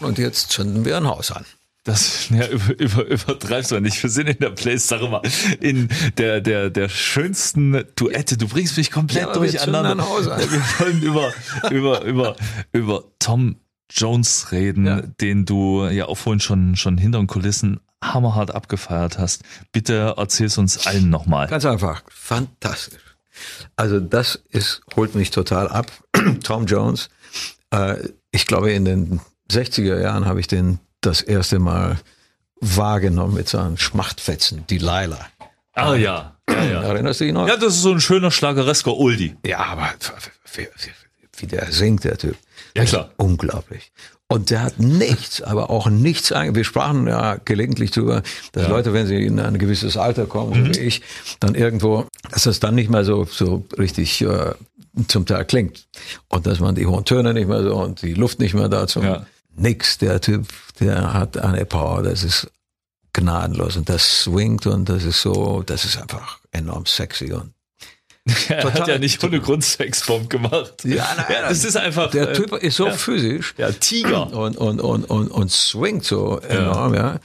Und 0.00 0.18
jetzt 0.18 0.50
zünden 0.50 0.84
wir 0.84 0.96
ein 0.96 1.06
Haus 1.06 1.30
an. 1.30 1.44
Das 1.84 2.30
ja, 2.30 2.48
über, 2.48 2.78
über, 2.78 3.04
übertreibst 3.06 3.70
du 3.70 3.78
nicht. 3.78 4.02
Wir 4.02 4.08
sind 4.08 4.26
in 4.28 4.38
der 4.38 4.50
Place, 4.50 4.88
sag 4.88 5.02
mal, 5.02 5.20
in 5.60 5.88
der, 6.16 6.40
der, 6.40 6.70
der 6.70 6.88
schönsten 6.88 7.84
Duette. 7.94 8.38
Du 8.38 8.48
bringst 8.48 8.78
mich 8.78 8.90
komplett 8.90 9.26
Ja, 9.26 9.32
durcheinander. 9.34 9.98
Wir 9.98 10.62
wollen 10.78 11.02
über, 11.02 11.32
über, 11.70 12.02
über, 12.04 12.36
über 12.72 13.04
Tom 13.18 13.56
Jones 13.90 14.50
reden, 14.50 14.86
Ja. 14.86 15.02
den 15.02 15.44
du 15.44 15.84
ja 15.86 16.06
auch 16.06 16.16
vorhin 16.16 16.40
schon, 16.40 16.74
schon 16.76 16.96
hinter 16.96 17.18
den 17.18 17.26
Kulissen 17.26 17.80
hammerhart 18.02 18.54
abgefeiert 18.54 19.18
hast. 19.18 19.42
Bitte 19.72 20.14
erzähl's 20.16 20.56
uns 20.56 20.86
allen 20.86 21.10
nochmal. 21.10 21.48
Ganz 21.48 21.66
einfach, 21.66 22.02
fantastisch. 22.08 23.00
Also 23.76 24.00
das 24.00 24.42
ist, 24.48 24.80
holt 24.96 25.14
mich 25.14 25.30
total 25.32 25.68
ab. 25.68 25.90
Tom 26.42 26.64
Jones, 26.64 27.10
äh, 27.70 27.96
ich 28.30 28.46
glaube 28.46 28.72
in 28.72 28.86
den 28.86 29.20
60er 29.50 30.00
Jahren 30.00 30.24
habe 30.24 30.40
ich 30.40 30.46
den 30.46 30.78
das 31.06 31.20
erste 31.20 31.58
Mal 31.58 31.98
wahrgenommen 32.60 33.34
mit 33.34 33.48
seinen 33.48 33.76
Schmachtfetzen, 33.78 34.66
Delilah. 34.66 35.26
Ah 35.74 35.94
ja, 35.96 36.36
ja, 36.48 36.64
ja. 36.64 36.82
Erinnerst 36.82 37.20
du 37.20 37.24
dich 37.24 37.32
noch? 37.34 37.48
Ja, 37.48 37.56
das 37.56 37.74
ist 37.74 37.82
so 37.82 37.90
ein 37.92 38.00
schöner 38.00 38.30
schlageresker 38.30 38.96
Oldie. 38.96 39.36
Ja, 39.44 39.58
aber 39.58 39.88
wie, 40.54 40.68
wie, 41.36 41.46
der 41.46 41.72
singt, 41.72 42.04
der 42.04 42.16
Typ. 42.16 42.36
Ja, 42.76 42.84
klar. 42.84 43.10
Unglaublich. 43.16 43.90
Und 44.28 44.50
der 44.50 44.62
hat 44.62 44.78
nichts, 44.78 45.42
aber 45.42 45.70
auch 45.70 45.88
nichts. 45.90 46.30
Wir 46.30 46.64
sprachen 46.64 47.06
ja 47.08 47.36
gelegentlich 47.44 47.90
darüber, 47.90 48.22
dass 48.52 48.68
Leute, 48.68 48.92
wenn 48.92 49.06
sie 49.06 49.22
in 49.26 49.38
ein 49.38 49.58
gewisses 49.58 49.96
Alter 49.96 50.26
kommen, 50.26 50.62
Mhm. 50.62 50.72
so 50.74 50.80
wie 50.80 50.84
ich, 50.84 51.02
dann 51.40 51.54
irgendwo, 51.54 52.06
dass 52.30 52.44
das 52.44 52.58
dann 52.60 52.74
nicht 52.74 52.88
mehr 52.88 53.04
so, 53.04 53.24
so 53.26 53.64
richtig 53.76 54.22
äh, 54.22 54.52
zum 55.08 55.26
Teil 55.26 55.44
klingt. 55.44 55.86
Und 56.28 56.46
dass 56.46 56.60
man 56.60 56.74
die 56.74 56.86
hohen 56.86 57.04
Töne 57.04 57.34
nicht 57.34 57.48
mehr 57.48 57.62
so 57.62 57.74
und 57.76 58.00
die 58.02 58.14
Luft 58.14 58.38
nicht 58.38 58.54
mehr 58.54 58.68
dazu. 58.68 59.02
Ja. 59.02 59.26
Nix, 59.56 59.98
der 59.98 60.20
Typ, 60.20 60.48
der 60.80 61.12
hat 61.12 61.38
eine 61.38 61.64
Power, 61.64 62.02
das 62.02 62.22
ist 62.24 62.50
gnadenlos 63.12 63.76
und 63.76 63.88
das 63.88 64.22
swingt 64.22 64.66
und 64.66 64.88
das 64.88 65.04
ist 65.04 65.22
so, 65.22 65.62
das 65.62 65.84
ist 65.84 65.96
einfach 65.96 66.40
enorm 66.52 66.86
sexy 66.86 67.32
und 67.32 67.54
Er 68.48 68.64
hat 68.64 68.72
Total. 68.72 68.88
ja 68.88 68.98
nicht 68.98 69.22
ohne 69.22 69.40
Grund 69.40 69.64
Sexbomb 69.64 70.30
gemacht. 70.30 70.84
Ja, 70.84 71.06
nein, 71.16 71.26
ja, 71.28 71.48
das 71.48 71.64
ist 71.64 71.76
einfach. 71.76 72.10
der 72.10 72.30
äh, 72.30 72.32
Typ 72.32 72.52
ist 72.54 72.76
so 72.76 72.86
ja. 72.86 72.92
physisch. 72.92 73.54
Ja, 73.58 73.70
Tiger. 73.70 74.32
und, 74.32 74.56
und, 74.56 74.80
und, 74.80 75.04
und, 75.04 75.28
und 75.28 75.52
swingt 75.52 76.04
so 76.04 76.38
enorm, 76.38 76.94
ja. 76.94 77.20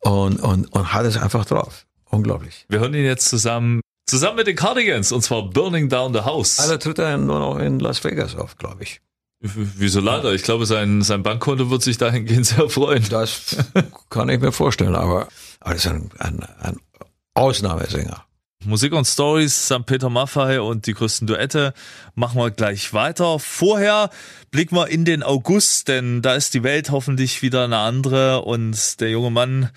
Und, 0.00 0.40
und, 0.40 0.72
und 0.72 0.92
hat 0.92 1.06
es 1.06 1.16
einfach 1.16 1.46
drauf. 1.46 1.86
Unglaublich. 2.10 2.66
Wir 2.68 2.80
hören 2.80 2.94
ihn 2.94 3.04
jetzt 3.04 3.28
zusammen, 3.28 3.80
zusammen 4.06 4.36
mit 4.36 4.46
den 4.46 4.56
Cardigans, 4.56 5.10
und 5.10 5.22
zwar 5.22 5.42
Burning 5.42 5.88
Down 5.88 6.12
the 6.12 6.20
House. 6.20 6.60
Also 6.60 6.76
tritt 6.76 6.98
er 6.98 7.16
nur 7.16 7.38
noch 7.38 7.58
in 7.58 7.80
Las 7.80 8.04
Vegas 8.04 8.36
auf, 8.36 8.58
glaube 8.58 8.82
ich. 8.82 9.00
Wieso 9.40 10.00
leider? 10.00 10.32
Ich 10.32 10.42
glaube, 10.42 10.66
sein, 10.66 11.02
sein 11.02 11.22
Bankkonto 11.22 11.70
wird 11.70 11.82
sich 11.82 11.98
dahingehend 11.98 12.46
sehr 12.46 12.68
freuen. 12.68 13.06
Das 13.10 13.56
kann 14.10 14.28
ich 14.28 14.40
mir 14.40 14.52
vorstellen, 14.52 14.94
aber, 14.94 15.28
aber 15.60 15.74
das 15.74 15.84
ist 15.84 15.90
ein, 15.90 16.10
ein, 16.18 16.40
ein 16.60 16.76
Ausnahmesänger. 17.34 18.24
Musik 18.64 18.94
und 18.94 19.04
Stories, 19.04 19.66
St. 19.66 19.86
Peter 19.86 20.08
Maffei 20.08 20.60
und 20.60 20.86
die 20.86 20.94
größten 20.94 21.26
Duette 21.26 21.74
machen 22.14 22.40
wir 22.40 22.50
gleich 22.50 22.92
weiter. 22.94 23.38
Vorher 23.38 24.10
blicken 24.50 24.74
wir 24.74 24.88
in 24.88 25.04
den 25.04 25.22
August, 25.22 25.88
denn 25.88 26.22
da 26.22 26.34
ist 26.34 26.54
die 26.54 26.62
Welt 26.62 26.90
hoffentlich 26.90 27.42
wieder 27.42 27.64
eine 27.64 27.78
andere 27.78 28.42
und 28.42 29.00
der 29.00 29.10
junge 29.10 29.30
Mann, 29.30 29.70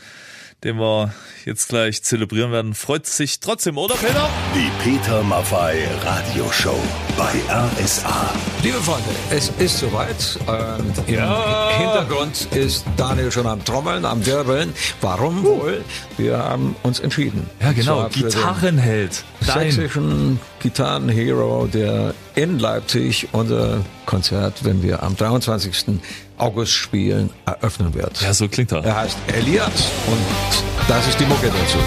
den 0.63 0.78
wir 0.78 1.13
jetzt 1.46 1.68
gleich 1.68 2.01
zelebrieren 2.04 2.51
werden, 2.51 2.74
freut 2.74 3.06
sich 3.06 3.42
trotzdem, 3.42 3.78
oder 3.78 3.96
Peter? 3.96 4.28
Die 4.56 4.72
Peter 4.84 5.22
Maffei 5.24 5.88
Radioshow 6.04 6.80
bei 7.18 7.34
RSA. 7.50 8.34
Liebe 8.62 8.78
Freunde, 8.82 9.08
es 9.30 9.50
ist 9.58 9.80
soweit. 9.80 10.38
Ähm, 10.50 10.92
Im 11.08 11.13
Ja. 11.16 11.70
Hintergrund 11.78 12.48
ist 12.54 12.84
Daniel 12.98 13.32
schon 13.32 13.48
am 13.48 13.63
Trommeln, 13.63 14.04
am 14.04 14.25
Wirbeln. 14.25 14.74
Warum 15.00 15.44
wohl? 15.46 15.82
Wir 16.18 16.38
haben 16.39 16.75
uns 16.84 17.00
entschieden. 17.00 17.50
Ja, 17.62 17.70
Und 17.70 17.75
genau. 17.75 18.10
Gitarrenheld. 18.10 19.24
Dein. 19.48 19.72
sächsischen 19.72 20.39
Gitarrenhero, 20.62 21.68
der 21.74 22.13
in 22.36 22.60
Leipzig 22.60 23.30
unser 23.32 23.80
Konzert, 24.06 24.66
wenn 24.66 24.84
wir 24.84 25.04
am 25.04 25.16
23. 25.16 26.00
August 26.38 26.74
spielen, 26.74 27.30
eröffnen 27.46 27.94
wird. 27.94 28.22
Ja, 28.22 28.34
so 28.34 28.50
klingt 28.50 28.74
er. 28.74 28.84
Er 28.84 28.96
heißt 28.98 29.18
Elias 29.28 29.72
und 30.08 30.88
das 30.89 31.08
ist 31.08 31.18
die 31.20 31.25
Mucke 31.25 31.48
dazu. 31.48 31.78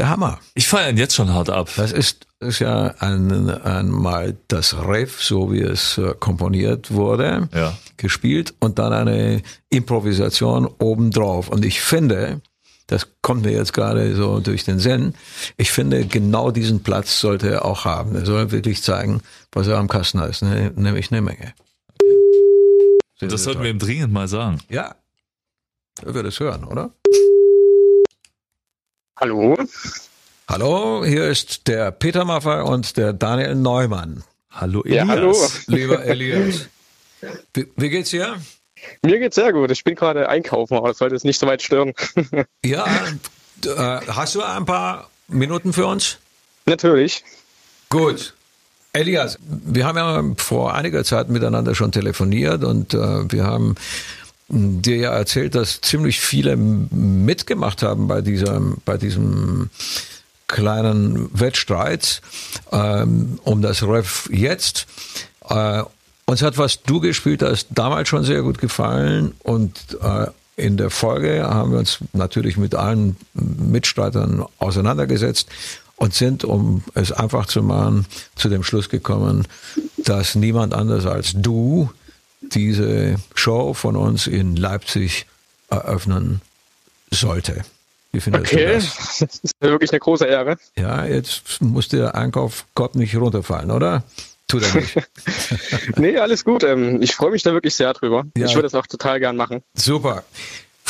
Der 0.00 0.08
Hammer. 0.08 0.38
Ich 0.54 0.66
feiere 0.66 0.90
ihn 0.90 0.96
jetzt 0.96 1.14
schon 1.14 1.32
hart 1.32 1.50
ab. 1.50 1.68
Das 1.76 1.92
ist, 1.92 2.26
ist 2.40 2.58
ja 2.58 2.94
ein, 3.00 3.50
einmal 3.50 4.36
das 4.48 4.74
Riff, 4.74 5.22
so 5.22 5.52
wie 5.52 5.60
es 5.60 5.98
äh, 5.98 6.14
komponiert 6.18 6.90
wurde, 6.90 7.48
Ja. 7.54 7.76
gespielt 7.98 8.54
und 8.60 8.78
dann 8.78 8.92
eine 8.94 9.42
Improvisation 9.68 10.66
obendrauf. 10.78 11.48
Und 11.50 11.64
ich 11.66 11.82
finde, 11.82 12.40
das 12.86 13.08
kommt 13.20 13.44
mir 13.44 13.52
jetzt 13.52 13.74
gerade 13.74 14.16
so 14.16 14.40
durch 14.40 14.64
den 14.64 14.78
Sinn, 14.78 15.14
ich 15.58 15.70
finde, 15.70 16.06
genau 16.06 16.50
diesen 16.50 16.82
Platz 16.82 17.20
sollte 17.20 17.50
er 17.50 17.64
auch 17.66 17.84
haben. 17.84 18.16
Er 18.16 18.24
soll 18.24 18.50
wirklich 18.52 18.82
zeigen, 18.82 19.20
was 19.52 19.66
er 19.68 19.76
am 19.76 19.86
Kasten 19.88 20.18
hat, 20.20 20.40
ne? 20.42 20.72
nämlich 20.76 21.12
eine 21.12 21.20
Menge. 21.20 21.52
Sehr, 23.18 23.28
Das 23.28 23.44
sollten 23.44 23.62
wir 23.62 23.70
ihm 23.70 23.78
dringend 23.78 24.12
mal 24.14 24.28
sagen. 24.28 24.60
Ja, 24.70 24.94
er 26.02 26.14
wird 26.14 26.24
es 26.26 26.40
hören, 26.40 26.64
oder? 26.64 26.90
Hallo? 29.20 29.54
Hallo, 30.48 31.04
hier 31.04 31.28
ist 31.28 31.68
der 31.68 31.90
Peter 31.90 32.24
Maffay 32.24 32.62
und 32.62 32.96
der 32.96 33.12
Daniel 33.12 33.54
Neumann. 33.54 34.24
Hallo 34.50 34.82
Ja, 34.86 35.06
hallo. 35.06 35.36
Lieber 35.66 36.02
Elias. 36.06 36.68
Wie, 37.52 37.66
wie 37.76 37.90
geht's 37.90 38.08
dir? 38.08 38.40
Mir 39.02 39.18
geht's 39.18 39.34
sehr 39.36 39.52
gut. 39.52 39.70
Ich 39.72 39.84
bin 39.84 39.94
gerade 39.94 40.26
einkaufen, 40.30 40.74
aber 40.74 40.88
das 40.88 40.96
sollte 40.96 41.16
es 41.16 41.24
nicht 41.24 41.38
so 41.38 41.46
weit 41.46 41.60
stören. 41.60 41.92
Ja, 42.64 42.86
äh, 43.66 44.00
hast 44.08 44.36
du 44.36 44.42
ein 44.42 44.64
paar 44.64 45.10
Minuten 45.28 45.74
für 45.74 45.84
uns? 45.84 46.16
Natürlich. 46.64 47.22
Gut. 47.90 48.32
Elias, 48.94 49.38
wir 49.42 49.84
haben 49.86 49.98
ja 49.98 50.24
vor 50.42 50.74
einiger 50.74 51.04
Zeit 51.04 51.28
miteinander 51.28 51.74
schon 51.74 51.92
telefoniert 51.92 52.64
und 52.64 52.94
äh, 52.94 53.30
wir 53.30 53.44
haben 53.44 53.74
dir 54.50 54.96
ja 54.96 55.10
erzählt, 55.12 55.54
dass 55.54 55.80
ziemlich 55.80 56.20
viele 56.20 56.56
mitgemacht 56.56 57.82
haben 57.82 58.08
bei 58.08 58.20
diesem, 58.20 58.78
bei 58.84 58.96
diesem 58.96 59.70
kleinen 60.48 61.30
Wettstreit 61.38 62.20
ähm, 62.72 63.38
um 63.44 63.62
das 63.62 63.82
Ref 63.84 64.28
jetzt. 64.32 64.86
Äh, 65.48 65.84
uns 66.26 66.42
hat, 66.42 66.58
was 66.58 66.82
du 66.82 67.00
gespielt 67.00 67.42
hast, 67.42 67.68
damals 67.70 68.08
schon 68.08 68.24
sehr 68.24 68.42
gut 68.42 68.58
gefallen 68.58 69.32
und 69.42 69.98
äh, 70.02 70.26
in 70.56 70.76
der 70.76 70.90
Folge 70.90 71.42
haben 71.42 71.72
wir 71.72 71.78
uns 71.78 71.98
natürlich 72.12 72.56
mit 72.56 72.74
allen 72.74 73.16
Mitstreitern 73.34 74.44
auseinandergesetzt 74.58 75.48
und 75.96 76.12
sind, 76.14 76.44
um 76.44 76.82
es 76.94 77.12
einfach 77.12 77.46
zu 77.46 77.62
machen, 77.62 78.06
zu 78.34 78.48
dem 78.48 78.62
Schluss 78.62 78.88
gekommen, 78.88 79.46
dass 79.98 80.34
niemand 80.34 80.74
anders 80.74 81.06
als 81.06 81.32
du 81.34 81.90
diese 82.54 83.16
Show 83.34 83.74
von 83.74 83.96
uns 83.96 84.26
in 84.26 84.56
Leipzig 84.56 85.26
eröffnen 85.68 86.40
sollte. 87.10 87.62
Wie 88.12 88.20
findest 88.20 88.52
Okay. 88.52 88.66
das? 88.66 89.18
Das 89.20 89.38
ist 89.38 89.54
wirklich 89.60 89.90
eine 89.92 90.00
große 90.00 90.26
Ehre. 90.26 90.56
Ja, 90.76 91.04
jetzt 91.04 91.60
muss 91.60 91.88
der 91.88 92.14
Einkaufkorb 92.14 92.94
nicht 92.96 93.14
runterfallen, 93.16 93.70
oder? 93.70 94.02
Tut 94.48 94.62
er 94.64 94.74
nicht. 94.74 94.96
Nee, 95.96 96.18
alles 96.18 96.44
gut. 96.44 96.64
Ähm, 96.64 97.00
ich 97.02 97.14
freue 97.14 97.30
mich 97.30 97.42
da 97.44 97.52
wirklich 97.52 97.74
sehr 97.74 97.92
drüber. 97.92 98.24
Ja. 98.36 98.46
Ich 98.46 98.54
würde 98.54 98.66
es 98.66 98.74
auch 98.74 98.86
total 98.86 99.20
gern 99.20 99.36
machen. 99.36 99.62
Super. 99.74 100.24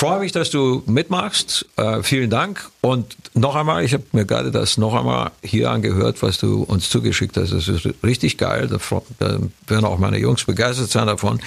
Freue 0.01 0.21
mich, 0.21 0.33
dass 0.33 0.49
du 0.49 0.83
mitmachst. 0.87 1.67
Äh, 1.77 2.03
vielen 2.03 2.31
Dank. 2.31 2.71
Und 2.81 3.19
noch 3.35 3.55
einmal, 3.55 3.85
ich 3.85 3.93
habe 3.93 4.03
mir 4.13 4.25
gerade 4.25 4.51
das 4.51 4.79
noch 4.79 4.95
einmal 4.95 5.31
hier 5.43 5.71
angehört, 5.71 6.23
was 6.23 6.39
du 6.39 6.63
uns 6.63 6.89
zugeschickt 6.89 7.37
hast. 7.37 7.53
Das 7.53 7.69
ist 7.69 7.87
richtig 8.03 8.39
geil. 8.39 8.67
Da, 8.67 8.79
da 9.19 9.39
werden 9.67 9.85
auch 9.85 9.99
meine 9.99 10.17
Jungs 10.17 10.45
begeistert 10.45 10.89
sein 10.89 11.07
davon. 11.07 11.39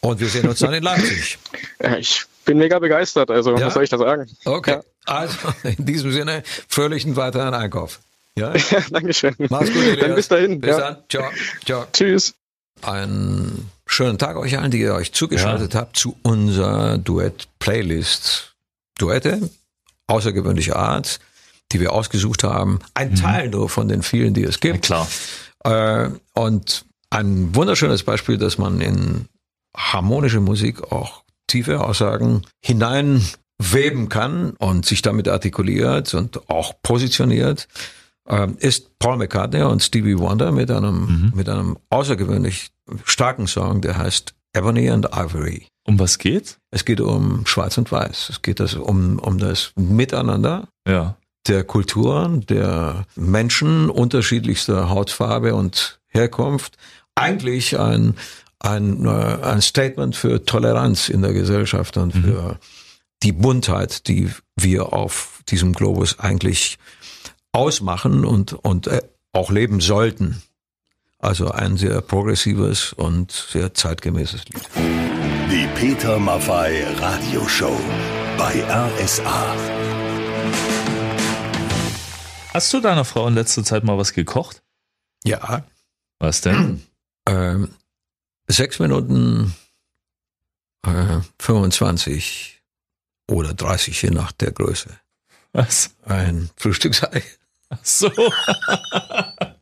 Und 0.00 0.18
wir 0.18 0.26
sehen 0.26 0.48
uns 0.48 0.58
dann 0.58 0.74
in 0.74 0.82
Leipzig. 0.82 1.38
Ja, 1.80 1.96
ich 1.96 2.24
bin 2.44 2.58
mega 2.58 2.80
begeistert. 2.80 3.30
Also, 3.30 3.56
Ja? 3.56 3.66
was 3.66 3.74
soll 3.74 3.84
ich 3.84 3.90
da 3.90 3.98
sagen? 3.98 4.26
Okay. 4.44 4.80
Also, 5.04 5.36
in 5.62 5.86
diesem 5.86 6.10
Sinne, 6.10 6.42
fröhlichen 6.66 7.14
weiteren 7.14 7.54
Einkauf. 7.54 8.00
Ja? 8.36 8.56
Ja, 8.56 8.80
Dankeschön. 8.90 9.36
Mach's 9.38 9.72
gut, 9.72 9.84
Elias. 9.84 10.00
Dann 10.00 10.14
bis 10.16 10.26
dahin. 10.28 10.60
Bis 10.60 10.70
ja. 10.70 10.78
dann. 10.80 10.96
Ciao. 11.08 11.30
Ciao. 11.64 11.86
Tschüss. 11.92 12.34
Einen 12.82 13.70
schönen 13.94 14.18
Tag 14.18 14.36
euch 14.36 14.58
allen, 14.58 14.72
die 14.72 14.80
ihr 14.80 14.92
euch 14.94 15.12
zugeschaltet 15.12 15.76
habt 15.76 15.96
zu 15.96 16.16
unserer 16.22 16.98
Duett-Playlist. 16.98 18.54
Duette, 18.98 19.48
außergewöhnliche 20.08 20.74
Art, 20.76 21.20
die 21.72 21.80
wir 21.80 21.92
ausgesucht 21.92 22.42
haben. 22.42 22.80
Ein 22.94 23.14
Teil 23.14 23.50
nur 23.50 23.68
von 23.68 23.86
den 23.88 24.02
vielen, 24.02 24.34
die 24.34 24.42
es 24.42 24.56
Ja, 24.56 24.72
gibt. 24.72 24.84
klar. 24.86 25.08
Äh, 25.64 26.10
und 26.34 26.84
ein 27.10 27.54
wunderschönes 27.54 28.02
Beispiel, 28.02 28.36
dass 28.36 28.58
man 28.58 28.80
in 28.80 29.26
harmonische 29.76 30.40
Musik 30.40 30.92
auch 30.92 31.22
tiefe 31.46 31.80
Aussagen 31.80 32.42
hineinweben 32.64 34.08
kann 34.08 34.50
und 34.58 34.86
sich 34.86 35.02
damit 35.02 35.28
artikuliert 35.28 36.14
und 36.14 36.48
auch 36.50 36.74
positioniert, 36.82 37.68
ähm, 38.28 38.56
ist 38.58 38.98
Paul 38.98 39.18
McCartney 39.18 39.62
und 39.62 39.82
Stevie 39.82 40.18
Wonder 40.18 40.50
mit 40.50 40.70
einem, 40.70 41.32
mit 41.34 41.48
einem 41.48 41.78
außergewöhnlich 41.90 42.70
starken 43.04 43.46
Song, 43.46 43.80
der 43.80 43.96
heißt 43.98 44.34
Ebony 44.54 44.90
and 44.90 45.06
Ivory. 45.12 45.66
Um 45.86 45.98
was 45.98 46.18
geht? 46.18 46.58
Es 46.70 46.84
geht 46.84 47.00
um 47.00 47.44
Schwarz 47.46 47.76
und 47.76 47.90
Weiß. 47.92 48.30
Es 48.30 48.42
geht 48.42 48.60
also 48.60 48.84
um, 48.84 49.18
um 49.18 49.38
das 49.38 49.72
Miteinander 49.76 50.68
Ja. 50.88 51.16
der 51.46 51.64
Kulturen, 51.64 52.46
der 52.46 53.04
Menschen 53.16 53.90
unterschiedlichster 53.90 54.88
Hautfarbe 54.88 55.54
und 55.54 56.00
Herkunft. 56.08 56.76
Eigentlich 57.16 57.78
ein, 57.78 58.14
ein, 58.60 59.04
äh, 59.04 59.10
ein 59.10 59.60
Statement 59.60 60.16
für 60.16 60.44
Toleranz 60.44 61.08
in 61.08 61.22
der 61.22 61.32
Gesellschaft 61.32 61.96
und 61.96 62.12
für 62.12 62.58
die 63.22 63.32
Buntheit, 63.32 64.08
die 64.08 64.30
wir 64.56 64.92
auf 64.92 65.42
diesem 65.48 65.72
Globus 65.74 66.18
eigentlich 66.18 66.78
ausmachen 67.52 68.24
und, 68.24 68.52
und 68.52 68.86
äh, 68.86 69.02
auch 69.32 69.50
leben 69.50 69.80
sollten. 69.80 70.42
Also 71.24 71.50
ein 71.50 71.78
sehr 71.78 72.02
progressives 72.02 72.92
und 72.92 73.32
sehr 73.32 73.72
zeitgemäßes 73.72 74.44
Lied. 74.44 74.68
Die 74.76 75.66
Peter 75.74 76.18
Maffei 76.18 76.84
Radioshow 76.98 77.80
bei 78.36 78.62
RSA. 78.62 79.56
Hast 82.52 82.74
du 82.74 82.80
deiner 82.80 83.06
Frau 83.06 83.26
in 83.26 83.34
letzter 83.34 83.64
Zeit 83.64 83.84
mal 83.84 83.96
was 83.96 84.12
gekocht? 84.12 84.62
Ja, 85.24 85.64
Was 86.18 86.42
denn? 86.42 86.82
Ähm, 87.26 87.70
sechs 88.48 88.78
Minuten 88.78 89.54
äh, 90.86 91.20
25 91.38 92.60
oder 93.30 93.54
30 93.54 94.02
je 94.02 94.10
nach 94.10 94.32
der 94.32 94.52
Größe. 94.52 94.90
Was? 95.54 95.94
Ein 96.04 96.50
Frühstücksei. 96.56 97.22
Ach 97.70 97.78
so. 97.82 98.12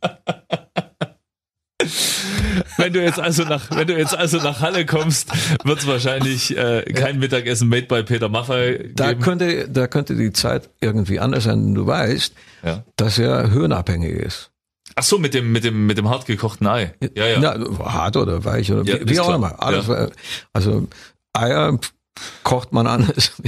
Wenn 2.83 2.92
du 2.92 3.03
jetzt 3.03 3.21
also 3.21 3.45
nach, 3.45 3.71
wenn 3.71 3.87
du 3.87 3.97
jetzt 3.97 4.16
also 4.16 4.38
nach 4.38 4.61
Halle 4.61 4.85
kommst, 4.87 5.31
wird 5.64 5.79
es 5.81 5.87
wahrscheinlich 5.87 6.57
äh, 6.57 6.83
kein 6.92 7.18
Mittagessen 7.18 7.68
made 7.68 7.87
by 7.87 8.03
Peter 8.03 8.29
Maffay 8.29 8.90
Da 8.95 9.09
geben. 9.11 9.23
könnte, 9.23 9.68
da 9.68 9.87
könnte 9.87 10.16
die 10.16 10.33
Zeit 10.33 10.68
irgendwie 10.81 11.21
anders 11.21 11.45
sein, 11.45 11.62
denn 11.64 11.75
du 11.75 11.87
weißt, 11.87 12.35
Ja. 12.64 12.85
dass 12.97 13.18
er 13.18 13.51
höhenabhängig 13.51 14.12
ist. 14.14 14.51
Ach 14.97 15.03
so, 15.03 15.18
mit 15.18 15.33
dem, 15.33 15.53
mit 15.53 15.64
dem, 15.64 15.87
mit 15.87 15.97
dem 15.97 16.11
hart 16.11 16.27
gekochten 16.27 16.66
Ei. 16.66 16.92
Ja, 17.16 17.27
ja. 17.27 17.38
Na, 17.40 17.57
hart 17.92 18.16
oder 18.16 18.45
weich 18.45 18.71
oder 18.71 18.83
Ja, 18.85 19.01
wie, 19.01 19.09
wie 19.11 19.21
auch 19.21 19.25
klar. 19.27 19.37
immer. 19.37 19.62
Alles, 19.62 19.87
Ja. 19.87 20.09
Also 20.53 20.87
Eier 21.33 21.79
kocht 22.42 22.73
man 22.73 22.87
anders. 22.87 23.33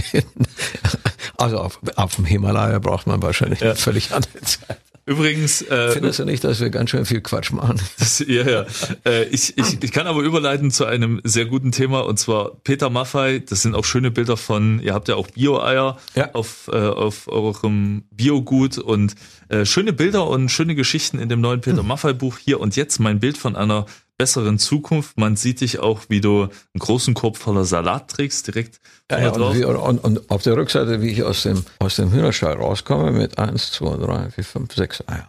Also 1.36 1.58
auf, 1.58 1.80
auf 1.96 2.14
dem 2.16 2.24
Himalaya 2.24 2.78
braucht 2.78 3.06
man 3.08 3.20
wahrscheinlich 3.20 3.60
Ja. 3.60 3.66
eine 3.70 3.76
völlig 3.76 4.12
andere 4.14 4.40
Zeit. 4.42 4.78
Übrigens, 5.06 5.60
äh, 5.62 5.90
Findest 5.90 6.18
du 6.18 6.24
nicht, 6.24 6.42
dass 6.44 6.60
wir 6.60 6.70
ganz 6.70 6.88
schön 6.90 7.04
viel 7.04 7.20
Quatsch 7.20 7.52
machen? 7.52 7.78
Das, 7.98 8.20
ja, 8.26 8.42
ja. 8.48 8.66
Äh, 9.04 9.24
ich, 9.24 9.56
ich, 9.58 9.82
ich 9.82 9.92
kann 9.92 10.06
aber 10.06 10.22
überleiten 10.22 10.70
zu 10.70 10.86
einem 10.86 11.20
sehr 11.24 11.44
guten 11.44 11.72
Thema 11.72 12.00
und 12.06 12.18
zwar 12.18 12.52
Peter 12.64 12.88
Maffei. 12.90 13.40
Das 13.40 13.62
sind 13.62 13.74
auch 13.74 13.84
schöne 13.84 14.10
Bilder 14.10 14.36
von, 14.36 14.80
ihr 14.80 14.94
habt 14.94 15.08
ja 15.08 15.16
auch 15.16 15.26
Bio-Eier 15.28 15.98
Ja. 16.14 16.30
auf, 16.32 16.68
äh, 16.72 16.76
auf 16.76 17.28
eurem 17.28 18.04
Biogut 18.10 18.78
und 18.78 19.14
äh, 19.50 19.66
schöne 19.66 19.92
Bilder 19.92 20.26
und 20.26 20.48
schöne 20.50 20.74
Geschichten 20.74 21.18
in 21.18 21.28
dem 21.28 21.40
neuen 21.42 21.60
Peter 21.60 21.78
Hm. 21.80 21.86
Maffei 21.88 22.14
Buch. 22.14 22.38
Hier 22.38 22.60
und 22.60 22.74
jetzt 22.76 22.98
mein 22.98 23.20
Bild 23.20 23.36
von 23.36 23.56
einer 23.56 23.84
besseren 24.16 24.58
Zukunft. 24.58 25.18
Man 25.18 25.36
sieht 25.36 25.60
dich 25.60 25.78
auch, 25.80 26.02
wie 26.08 26.20
du 26.20 26.42
einen 26.44 26.50
großen 26.78 27.14
Korb 27.14 27.36
voller 27.36 27.64
Salat 27.64 28.10
trägst, 28.10 28.46
direkt 28.46 28.80
Ja, 29.10 29.20
ja, 29.20 29.30
drauf. 29.30 29.50
und, 29.50 29.58
wie, 29.58 29.64
und, 29.64 29.98
und 29.98 30.30
auf 30.30 30.42
der 30.42 30.56
Rückseite, 30.56 31.02
wie 31.02 31.08
ich 31.10 31.22
aus 31.22 31.42
dem, 31.42 31.64
aus 31.80 31.96
dem 31.96 32.12
Hühnerstall 32.12 32.54
rauskomme, 32.54 33.10
mit 33.10 33.38
eins, 33.38 33.72
zwei, 33.72 33.96
drei, 33.96 34.30
vier, 34.30 34.44
fünf, 34.44 34.74
sechs 34.74 35.02
Eiern. 35.08 35.26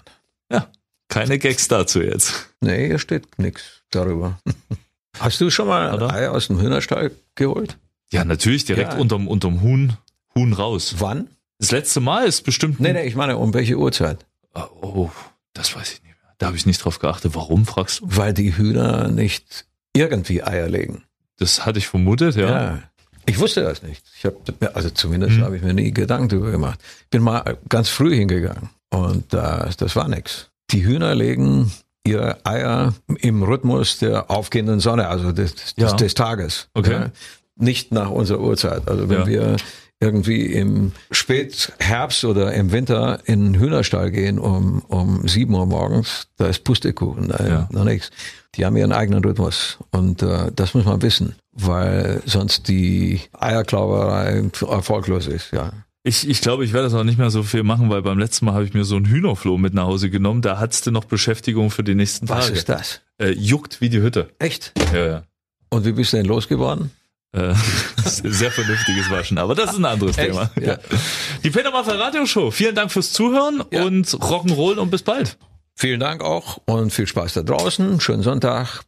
Ja, 0.51 0.67
keine 1.09 1.39
Gags 1.39 1.67
dazu 1.67 2.01
jetzt. 2.01 2.49
Nee, 2.61 2.87
hier 2.87 2.99
steht 2.99 3.39
nichts 3.39 3.63
darüber. 3.91 4.39
Hast 5.19 5.39
du 5.41 5.49
schon 5.49 5.67
mal 5.67 5.89
ein 5.89 5.95
Oder? 5.95 6.11
Ei 6.13 6.29
aus 6.29 6.47
dem 6.47 6.59
Hühnerstall 6.59 7.11
geholt? 7.35 7.77
Ja, 8.11 8.23
natürlich 8.25 8.65
direkt 8.65 8.93
Ja. 8.93 8.99
unterm, 8.99 9.27
unterm 9.27 9.61
Huhn, 9.61 9.97
Huhn 10.35 10.53
raus. 10.53 10.95
Wann? 10.99 11.29
Das 11.57 11.71
letzte 11.71 12.01
Mal 12.01 12.25
ist 12.27 12.41
bestimmt 12.43 12.79
Nee, 12.81 12.91
nee, 12.93 13.03
ich 13.07 13.15
meine, 13.15 13.37
um 13.37 13.53
welche 13.53 13.77
Uhrzeit? 13.77 14.25
Ah, 14.53 14.67
Oh, 14.81 15.09
das 15.53 15.73
weiß 15.75 15.93
ich 15.93 16.03
nicht. 16.03 16.04
Da 16.37 16.47
habe 16.47 16.57
ich 16.57 16.65
nicht 16.65 16.83
drauf 16.83 16.99
geachtet. 16.99 17.35
Warum, 17.35 17.65
fragst 17.65 18.01
du? 18.01 18.05
Weil 18.07 18.33
die 18.33 18.57
Hühner 18.57 19.09
nicht 19.09 19.65
irgendwie 19.93 20.43
Eier 20.43 20.67
legen. 20.67 21.03
Das 21.37 21.65
hatte 21.65 21.79
ich 21.79 21.87
vermutet, 21.87 22.35
ja. 22.35 22.49
Ja. 22.49 22.83
Ich 23.25 23.39
wusste 23.39 23.61
das 23.61 23.81
nicht. 23.81 24.03
Ich 24.17 24.25
habe 24.25 24.37
also 24.73 24.89
zumindest 24.89 25.37
mhm. 25.37 25.43
habe 25.43 25.57
ich 25.57 25.63
mir 25.63 25.73
nie 25.73 25.91
Gedanken 25.91 26.29
darüber 26.29 26.51
gemacht. 26.51 26.79
Ich 27.03 27.09
bin 27.09 27.23
mal 27.23 27.57
ganz 27.69 27.89
früh 27.89 28.15
hingegangen 28.15 28.69
und 28.91 29.33
äh, 29.33 29.69
das 29.77 29.95
war 29.95 30.07
nix. 30.07 30.49
Die 30.71 30.85
Hühner 30.85 31.15
legen 31.15 31.71
ihre 32.05 32.45
Eier 32.45 32.93
im 33.17 33.41
Rhythmus 33.41 33.97
der 33.97 34.29
aufgehenden 34.29 34.79
Sonne, 34.79 35.07
also 35.07 35.31
des, 35.31 35.73
ja. 35.75 35.87
des, 35.87 35.95
des 35.95 36.13
Tages. 36.13 36.67
Okay. 36.73 36.91
Ja? 36.91 37.11
Nicht 37.55 37.91
nach 37.91 38.11
unserer 38.11 38.41
Uhrzeit. 38.41 38.87
Also 38.87 39.09
wenn 39.09 39.25
wir 39.25 39.55
irgendwie 39.99 40.45
im 40.45 40.91
Spätherbst 41.11 42.25
oder 42.25 42.53
im 42.53 42.71
Winter 42.71 43.19
in 43.25 43.53
den 43.53 43.59
Hühnerstall 43.59 44.11
gehen 44.11 44.39
um, 44.39 44.81
um 44.87 45.27
sieben 45.27 45.53
Uhr 45.53 45.65
morgens, 45.65 46.27
da 46.37 46.47
ist 46.47 46.63
Pustekuchen, 46.63 47.29
da 47.29 47.47
ja. 47.47 47.69
noch 47.71 47.85
nichts. 47.85 48.11
Die 48.55 48.65
haben 48.65 48.75
ihren 48.75 48.91
eigenen 48.91 49.23
Rhythmus 49.23 49.77
und 49.91 50.21
äh, 50.21 50.51
das 50.55 50.73
muss 50.73 50.85
man 50.85 51.01
wissen, 51.01 51.35
weil 51.51 52.21
sonst 52.25 52.67
die 52.67 53.21
Eierklauberei 53.33 54.43
erfolglos 54.69 55.27
ist, 55.27 55.51
ja. 55.51 55.71
Ich, 56.07 56.29
ich 56.29 56.39
glaube, 56.41 56.63
ich 56.63 56.71
werde 56.71 56.85
das 56.85 56.93
auch 56.93 57.03
nicht 57.03 57.17
mehr 57.17 57.31
so 57.31 57.41
viel 57.41 57.63
machen, 57.63 57.89
weil 57.89 58.03
beim 58.03 58.19
letzten 58.19 58.45
Mal 58.45 58.53
habe 58.53 58.63
ich 58.63 58.75
mir 58.75 58.83
so 58.83 58.95
ein 58.95 59.05
Hühnerfloh 59.05 59.57
mit 59.57 59.73
nach 59.73 59.85
Hause 59.85 60.11
genommen. 60.11 60.43
Da 60.43 60.59
hattest 60.59 60.85
du 60.85 60.91
noch 60.91 61.05
Beschäftigung 61.05 61.71
für 61.71 61.83
die 61.83 61.95
nächsten 61.95 62.27
Tage. 62.27 62.41
Was 62.41 62.49
ist 62.51 62.69
das? 62.69 63.01
Äh, 63.17 63.31
juckt 63.31 63.81
wie 63.81 63.89
die 63.89 64.01
Hütte. 64.01 64.29
Echt? 64.37 64.71
Ja, 64.93 65.07
ja. 65.07 65.23
Und 65.71 65.83
wie 65.83 65.93
bist 65.93 66.13
du 66.13 66.17
denn 66.17 66.27
losgeworden? 66.27 66.91
Äh, 67.35 67.53
sehr 68.05 68.51
vernünftiges 68.51 69.09
Waschen, 69.09 69.37
aber 69.37 69.55
das 69.55 69.71
ist 69.71 69.77
ein 69.77 69.85
anderes 69.85 70.17
Echt? 70.17 70.31
Thema. 70.31 70.49
Ja. 70.61 70.77
Die 71.43 71.49
Peter 71.49 71.71
Maffay 71.71 71.95
Radio 71.95 72.25
Show. 72.25 72.49
Vielen 72.49 72.75
Dank 72.75 72.91
fürs 72.91 73.11
Zuhören 73.11 73.63
ja. 73.71 73.83
und 73.83 74.07
Rock'n'Roll 74.07 74.75
und 74.77 74.89
bis 74.89 75.03
bald. 75.03 75.37
Vielen 75.75 75.99
Dank 75.99 76.23
auch 76.23 76.61
und 76.65 76.91
viel 76.91 77.07
Spaß 77.07 77.33
da 77.33 77.43
draußen. 77.43 77.99
Schönen 77.99 78.23
Sonntag. 78.23 78.83